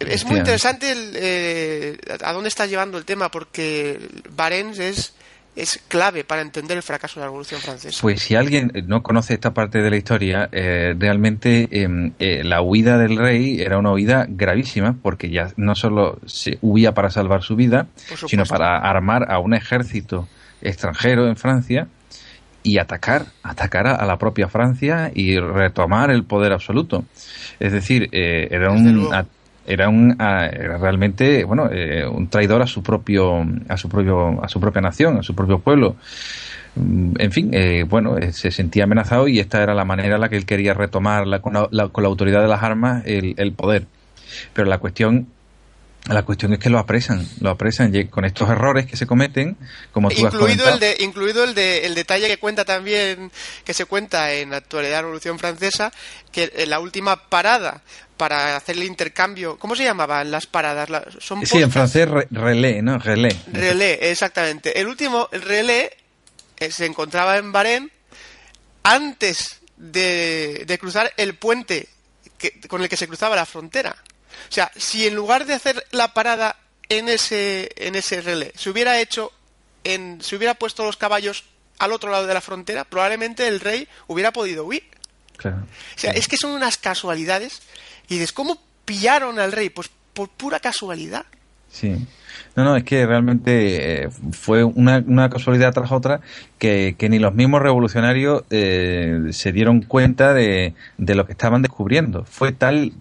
[0.00, 5.12] Es muy interesante eh, a dónde está llevando el tema, porque Barents es
[5.54, 7.98] es clave para entender el fracaso de la Revolución Francesa.
[8.00, 12.62] Pues si alguien no conoce esta parte de la historia, eh, realmente em, eh, la
[12.62, 17.42] huida del rey era una huida gravísima porque ya no solo se huía para salvar
[17.42, 17.88] su vida,
[18.26, 20.28] sino para armar a un ejército
[20.62, 21.88] extranjero en Francia
[22.62, 27.04] y atacar, atacar a, la propia Francia y retomar el poder absoluto.
[27.58, 29.10] Es decir, eh, era un
[29.66, 34.48] era un era realmente bueno eh, un traidor a su propio a su propio a
[34.48, 35.96] su propia nación a su propio pueblo.
[36.74, 40.20] Mm, en fin eh, bueno eh, se sentía amenazado y esta era la manera en
[40.20, 43.52] la que él quería retomar con, la, con la autoridad de las armas el, el
[43.52, 43.86] poder.
[44.54, 45.28] Pero la cuestión
[46.06, 49.56] la cuestión es que lo apresan, lo apresan con estos errores que se cometen,
[49.92, 53.30] como tú incluido has el de, incluido el de el detalle que cuenta también
[53.64, 55.92] que se cuenta en la actualidad de la Revolución Francesa
[56.32, 57.82] que en la última parada
[58.16, 60.88] para hacer el intercambio, ¿cómo se llamaban las paradas?
[61.18, 62.98] son sí, en francés relé, ¿no?
[62.98, 63.36] Relé.
[63.52, 64.80] Relé, exactamente.
[64.80, 65.96] El último el relé
[66.58, 67.90] eh, se encontraba en Bahrein
[68.84, 71.88] antes de, de cruzar el puente
[72.38, 73.96] que, con el que se cruzaba la frontera.
[74.48, 76.56] O sea, si en lugar de hacer la parada
[76.88, 79.32] en ese, en ese relé, se hubiera hecho,
[79.84, 81.44] en, se hubiera puesto los caballos
[81.78, 84.84] al otro lado de la frontera, probablemente el rey hubiera podido huir.
[85.36, 85.58] Claro.
[85.58, 87.62] O sea, es que son unas casualidades.
[88.08, 89.70] Y dices, ¿cómo pillaron al rey?
[89.70, 91.24] Pues por pura casualidad.
[91.70, 92.06] Sí.
[92.54, 96.20] No, no, es que realmente eh, fue una, una, casualidad tras otra
[96.58, 101.62] que, que ni los mismos revolucionarios eh, se dieron cuenta de, de, lo que estaban
[101.62, 102.24] descubriendo.
[102.24, 102.92] Fue tal,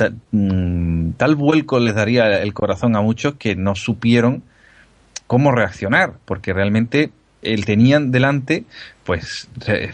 [0.00, 4.42] tal, mm, tal vuelco les daría el corazón a muchos que no supieron
[5.26, 7.10] cómo reaccionar, porque realmente
[7.42, 8.64] él tenían delante
[9.04, 9.48] pues,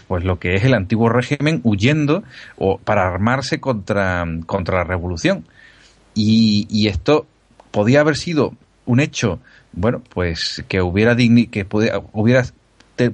[0.07, 2.23] pues lo que es el antiguo régimen huyendo
[2.57, 5.45] o para armarse contra, contra la revolución.
[6.13, 7.27] Y, esto
[7.71, 8.53] podía haber sido
[8.85, 9.39] un hecho,
[9.73, 12.43] bueno, pues que hubiera digni que pudiera, hubiera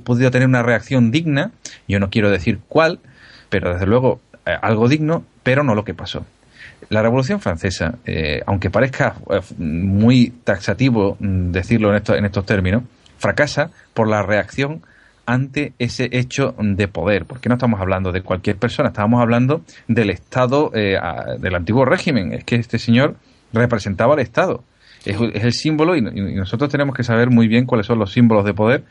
[0.06, 1.52] podido tener una reacción digna,
[1.88, 3.00] yo no quiero decir cuál,
[3.50, 6.26] pero desde luego eh, algo digno, pero no lo que pasó.
[6.90, 12.46] La Revolución Francesa, eh, aunque parezca eh, muy taxativo mm, decirlo en, esto, en estos
[12.46, 12.84] términos,
[13.18, 14.82] fracasa por la reacción
[15.26, 20.10] ante ese hecho de poder, porque no estamos hablando de cualquier persona, estamos hablando del
[20.10, 20.98] Estado, eh,
[21.40, 22.34] del antiguo régimen.
[22.34, 23.16] Es que este señor
[23.54, 24.64] representaba al Estado
[25.06, 28.12] es, es el símbolo y, y, nosotros tenemos que saber muy bien cuáles son los
[28.12, 28.84] símbolos de poder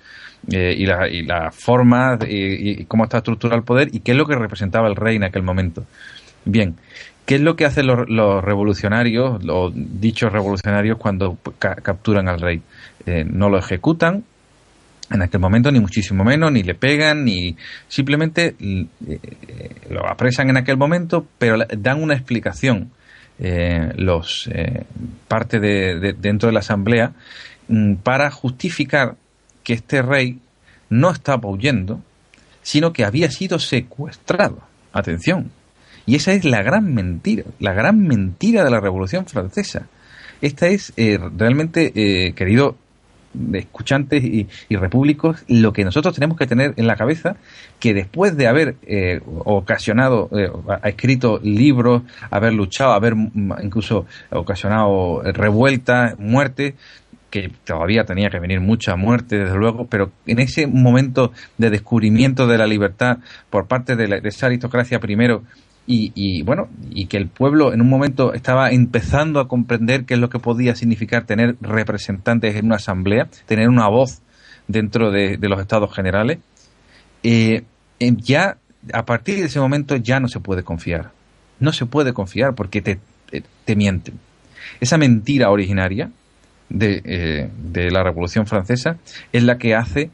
[0.50, 4.12] eh, y, la, y la forma y, y, cómo está estructurado el poder y qué
[4.12, 5.84] es lo que representaba el rey en aquel momento.
[6.44, 6.74] Bien,
[7.26, 12.62] ¿qué es lo que hacen los, revolucionarios, los dichos revolucionarios cuando ca capturan al rey?
[13.06, 14.24] Eh, no lo ejecutan,
[15.10, 17.56] en aquel momento ni muchísimo menos, ni le pegan, ni
[17.88, 18.86] simplemente eh,
[19.90, 22.90] lo apresan en aquel momento, pero dan una explicación
[23.38, 24.84] eh, los eh,
[25.28, 27.12] parte de, de, dentro de la asamblea
[27.68, 29.16] mm, para justificar
[29.64, 30.38] que este rey
[30.90, 32.00] no estaba huyendo,
[32.62, 34.60] sino que había sido secuestrado.
[34.92, 35.50] Atención.
[36.06, 39.86] Y esa es la gran mentira, la gran mentira de la Revolución Francesa.
[40.40, 42.76] Esta es eh, realmente, eh, querido
[43.54, 47.36] escuchantes y, y, repúblicos, lo que nosotros tenemos que tener en la cabeza,
[47.78, 50.50] que después de haber eh, ocasionado, eh,
[50.84, 53.14] escrito libros, haber luchado, haber
[53.62, 56.74] incluso ocasionado revueltas, muertes,
[57.30, 62.46] que todavía tenía que venir mucha muerte, desde luego, pero en ese momento de descubrimiento
[62.46, 65.42] de la libertad por parte de, la, de esa aristocracia primero
[65.86, 70.14] y, y, bueno, y que el pueblo en un momento estaba empezando a comprender qué
[70.14, 74.22] es lo que podía significar tener representantes en una asamblea, tener una voz
[74.68, 76.38] dentro de, los estados generales,
[77.22, 77.64] eh,
[77.98, 78.58] ya
[78.92, 81.10] a partir de ese momento ya no se puede confiar.
[81.60, 82.98] No se puede confiar porque te,
[83.30, 84.18] te, te mienten.
[84.80, 86.10] Esa mentira originaria
[86.68, 88.98] de, eh, de, la Revolución Francesa
[89.32, 90.10] es la que hace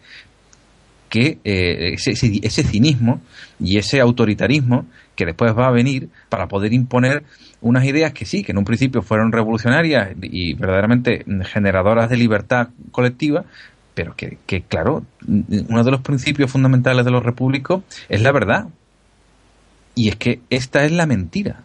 [1.09, 3.23] que eh, ese, ese, cinismo
[3.59, 4.87] y ese autoritarismo
[5.19, 7.25] que después va a venir para poder imponer
[7.61, 12.69] unas ideas que sí, que en un principio fueron revolucionarias y verdaderamente generadoras de libertad
[12.93, 13.45] colectiva,
[13.95, 18.69] pero que, que claro, uno de los principios fundamentales de los repúblicos es la verdad.
[19.97, 21.63] Y es que esta es la mentira.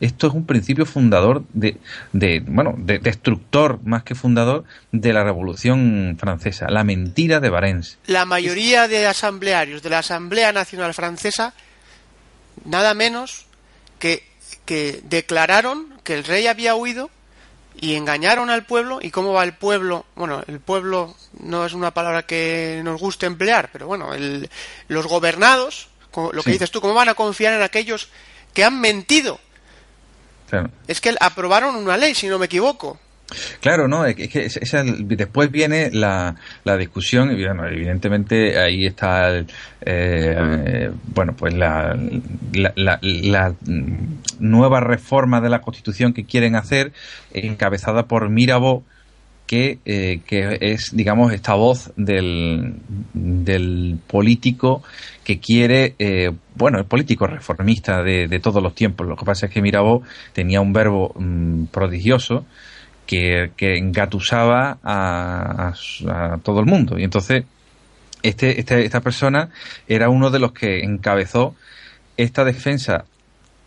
[0.00, 1.76] Esto es un principio fundador de,
[2.12, 7.98] de bueno, de, destructor más que fundador de la Revolución Francesa, la mentira de Varens.
[8.08, 11.54] La mayoría de asamblearios de la Asamblea Nacional Francesa,
[12.64, 13.46] nada menos
[13.98, 14.26] que,
[14.64, 17.10] que declararon que el rey había huido
[17.78, 18.98] y engañaron al pueblo.
[19.02, 20.06] ¿Y cómo va el pueblo?
[20.14, 24.48] Bueno, el pueblo no es una palabra que nos guste emplear, pero bueno, el,
[24.88, 26.52] los gobernados, lo que sí.
[26.52, 28.08] dices tú, ¿cómo van a confiar en aquellos
[28.54, 29.38] que han mentido?
[30.86, 32.98] Es que aprobaron una ley, si no me equivoco.
[33.60, 34.48] Claro, no, es que
[35.04, 39.46] después viene la, la discusión y bueno, evidentemente ahí está el,
[39.80, 41.98] eh, bueno, pues la,
[42.52, 43.54] la, la,
[44.38, 46.92] nueva reforma de la Constitución que quieren hacer,
[47.32, 48.84] encabezada por Mirabeau,
[49.46, 52.76] que, eh, que es, digamos, esta voz del,
[53.12, 54.82] del político
[55.24, 59.06] que quiere, eh, bueno, el político reformista de, de, todos los tiempos.
[59.06, 60.02] Lo que pasa es que Mirabeau
[60.32, 62.44] tenía un verbo mmm, prodigioso
[63.06, 65.72] que, engatusaba a,
[66.08, 66.98] a, todo el mundo.
[66.98, 67.44] Y entonces,
[68.22, 69.50] este, este, esta persona
[69.86, 71.54] era uno de los que encabezó
[72.16, 73.04] esta defensa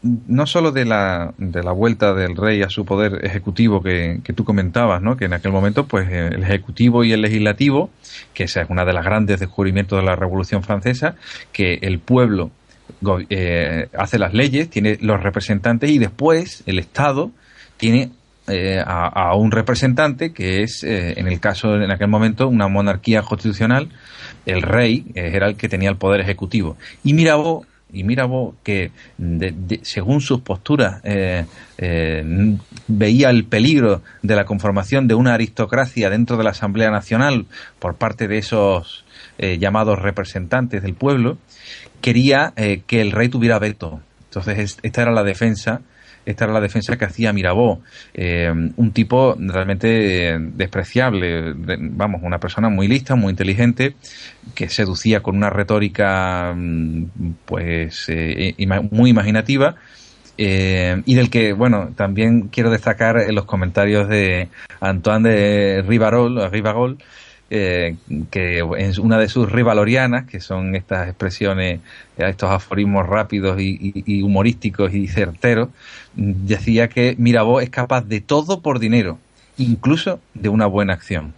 [0.01, 4.31] no solo de la, de la vuelta del rey a su poder ejecutivo que, que,
[4.31, 5.17] tú comentabas, ¿no?
[5.17, 7.89] que en aquel momento pues el ejecutivo y el legislativo,
[8.33, 11.15] que esa es una de las grandes descubrimientos de la Revolución Francesa,
[11.51, 12.51] que el pueblo
[13.29, 17.31] eh, hace las leyes, tiene los representantes y después el Estado
[17.77, 18.11] tiene
[18.49, 23.21] eh, a, un representante que es, eh, en el caso, en aquel momento, una monarquía
[23.21, 23.89] constitucional,
[24.45, 26.77] el rey eh, era el que tenía el poder ejecutivo.
[27.03, 28.03] Y Mirabeau y
[28.63, 31.01] que de, según sus posturas
[32.87, 37.47] veía el peligro de la conformación de una aristocracia dentro de la Asamblea Nacional
[37.79, 39.05] por parte de esos
[39.39, 41.39] llamados representantes del pueblo,
[41.99, 42.53] quería
[42.85, 44.01] que el rey tuviera veto.
[44.25, 45.81] Entonces esta era la defensa
[46.29, 47.81] esta era la defensa que hacía Mirabeau,
[48.13, 53.95] eh, un tipo realmente despreciable, vamos, una persona muy lista, muy inteligente,
[54.53, 57.05] que seducía con una retórica mm,
[57.45, 58.55] pues eh,
[58.91, 59.75] muy imaginativa.
[60.41, 64.47] Eh, y del que, bueno, también quiero destacar los comentarios de
[64.79, 66.97] Antoine de Rivarol, Rivarol
[67.51, 67.95] eh,
[68.29, 71.79] que es una de sus rivalorianas, que son estas expresiones,
[72.17, 75.69] estos aforismos rápidos y, humorísticos y certeros,
[76.15, 79.17] decía que Mirabeau es capaz de todo por dinero,
[79.57, 81.33] incluso de una buena acción.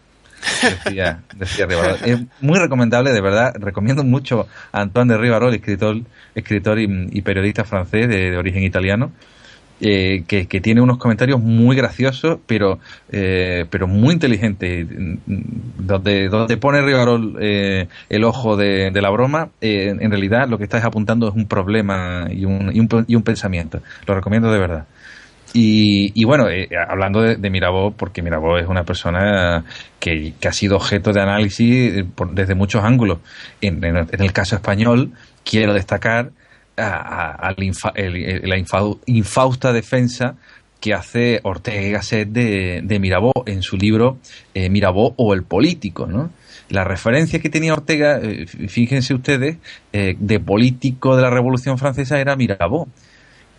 [0.62, 1.68] Decía, decía
[2.04, 6.02] Es muy recomendable, de verdad, recomiendo mucho a Antoine de Rivarol, escritor,
[6.36, 9.12] escritor y, periodista francés de origen italiano,
[9.84, 12.78] eh, que, tiene unos comentarios muy graciosos, pero,
[13.12, 14.88] eh, pero muy inteligentes.
[15.78, 20.86] Donde, donde pone Rivarol eh, el ojo de, la broma, en realidad lo que estás
[20.86, 23.82] apuntando es un problema y un, y un, y un pensamiento.
[24.06, 24.86] Lo recomiendo de verdad.
[25.54, 26.46] Y, y, bueno,
[26.88, 29.66] hablando de, de, Mirabeau, porque Mirabeau es una persona
[30.00, 33.18] que, que ha sido objeto de análisis desde muchos ángulos.
[33.62, 35.12] En, en, el caso español,
[35.44, 36.32] quiero destacar
[36.78, 38.58] a, la
[39.06, 40.36] infausta defensa
[40.82, 44.18] que hace Ortega y de, de Mirabeau en su libro
[44.54, 46.32] eh, Mirabeau o el político, ¿no?
[46.70, 49.58] La referencia que tenía Ortega, eh, fíjense ustedes,
[49.94, 52.88] eh, de político de la Revolución Francesa era Mirabeau.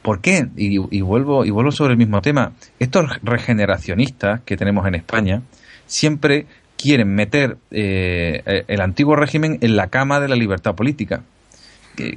[0.03, 0.49] ¿Por qué?
[0.57, 2.53] Y, vuelvo, y vuelvo sobre el mismo tema.
[2.81, 5.43] Estos regeneracionistas que tenemos en España
[5.87, 6.47] siempre
[6.77, 11.23] quieren meter el antiguo régimen en la cama de la libertad política.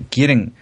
[0.09, 0.53] quieren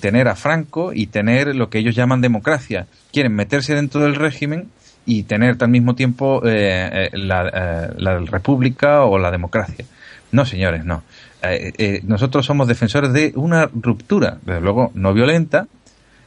[0.00, 2.86] tener a Franco y tener lo que ellos llaman democracia.
[3.12, 4.68] Quieren meterse dentro del régimen
[5.06, 9.84] y tener al mismo tiempo eh, eh, la, eh, la, república o la democracia.
[10.32, 11.02] No, señores, no.
[12.04, 15.66] nosotros somos defensores de una ruptura, desde luego no violenta.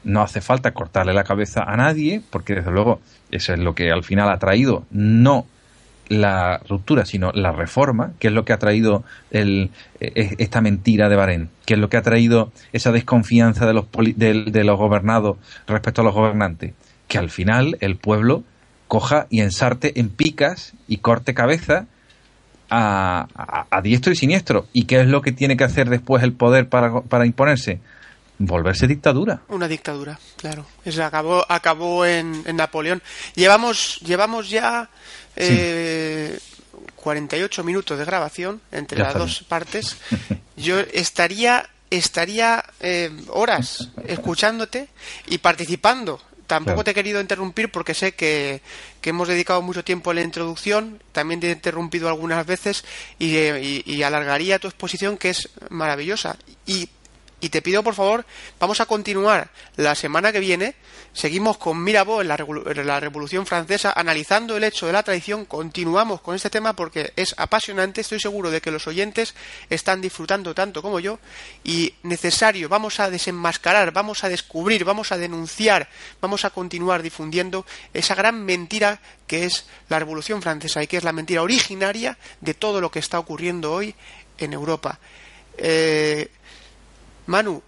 [0.03, 3.91] No hace falta cortarle la cabeza a nadie, porque desde luego eso es lo que
[3.91, 5.45] al final ha traído no
[6.09, 11.09] la ruptura, sino la reforma, que es lo que ha traído el, e, esta mentira
[11.09, 13.85] de Bahrein, que es lo que ha traído esa desconfianza de los,
[14.15, 15.37] de, los gobernados
[15.67, 16.73] respecto a los gobernantes,
[17.07, 18.43] que al final el pueblo
[18.87, 21.87] coja y ensarte en picas y corte cabeza
[22.69, 24.67] a, a, diestro y siniestro.
[24.73, 27.79] ¿Y qué es lo que tiene que hacer después el poder para, para imponerse?
[28.39, 29.41] Volverse dictadura.
[29.47, 30.65] Una dictadura, claro.
[30.85, 33.01] Eso acabó, acabó en, en Napoleón.
[33.33, 34.89] Llevamos, llevamos ya
[35.37, 36.39] eh,
[36.95, 39.97] 48 minutos de grabación entre las dos partes.
[40.57, 44.89] Yo estaría estaría eh, horas escuchándote
[45.27, 46.21] y participando.
[46.47, 48.61] Tampoco te he querido interrumpir porque sé que,
[49.01, 52.85] que, hemos dedicado mucho tiempo a la introducción, también te he interrumpido algunas veces
[53.19, 56.37] y, y, y alargaría tu exposición que es maravillosa.
[56.65, 56.89] Y
[57.39, 58.25] y te pido por favor,
[58.59, 60.75] vamos a continuar la semana que viene.
[61.13, 65.45] Seguimos con Mirabeau en la, Revolución Francesa, analizando el hecho de la traición.
[65.45, 68.01] Continuamos con este tema porque es apasionante.
[68.01, 69.35] Estoy seguro de que los oyentes
[69.69, 71.19] están disfrutando tanto como yo.
[71.63, 75.89] Y necesario, vamos a desenmascarar, vamos a descubrir, vamos a denunciar,
[76.21, 81.03] vamos a continuar difundiendo esa gran mentira que es la Revolución Francesa y que es
[81.03, 83.93] la mentira originaria de todo lo que está ocurriendo hoy
[84.39, 84.99] en Europa.
[85.57, 86.29] Eh,
[87.27, 87.61] Manu,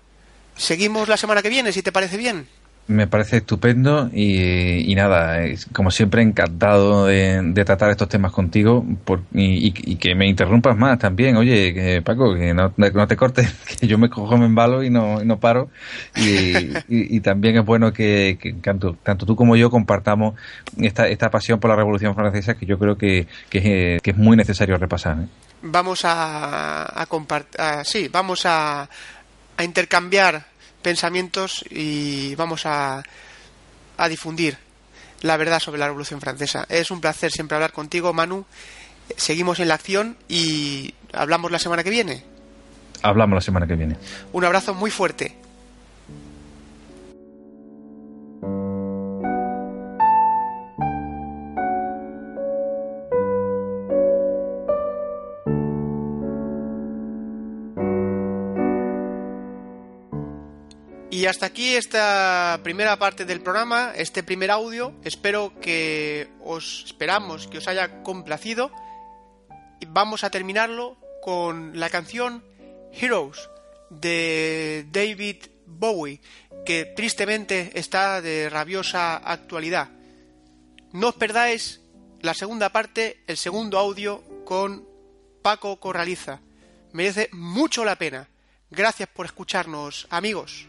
[0.55, 2.47] seguimos la semana que viene, si te parece bien.
[2.87, 5.41] Me parece estupendo y, nada,
[5.73, 8.83] como siempre encantado de, tratar estos temas contigo
[9.31, 11.37] y, que me interrumpas más también.
[11.37, 15.39] Oye, Paco, que no, te cortes, que yo me cojo, me embalo y no, no
[15.39, 15.69] paro.
[16.15, 20.33] Y, también es bueno que, tanto, tú como yo compartamos
[20.79, 25.19] esta, esta pasión por la Revolución Francesa que yo creo que, es, muy necesario repasar.
[25.19, 25.27] ¿eh?
[25.61, 28.89] Vamos a, a compartir, sí, vamos a
[29.59, 30.45] a intercambiar
[30.81, 33.03] pensamientos y vamos a,
[33.97, 34.57] a difundir
[35.21, 36.65] la verdad sobre la Revolución Francesa.
[36.69, 38.45] Es un placer siempre hablar contigo, Manu.
[39.17, 42.23] Seguimos en la acción y hablamos la semana que viene.
[43.01, 43.97] Hablamos la semana que viene.
[44.31, 45.35] Un abrazo muy fuerte.
[61.19, 64.93] Y hasta aquí esta primera parte del programa, este primer audio.
[65.03, 68.71] Espero que os esperamos que os haya complacido.
[69.81, 72.41] Y vamos a terminarlo con la canción
[72.93, 73.49] Heroes
[73.89, 76.21] de David Bowie,
[76.65, 79.89] que tristemente está de rabiosa actualidad.
[80.93, 81.81] No os perdáis
[82.21, 84.87] la segunda parte, el segundo audio con
[85.41, 86.39] Paco Corraliza.
[86.93, 88.29] Merece mucho la pena.
[88.71, 90.68] Gracias por escucharnos, amigos.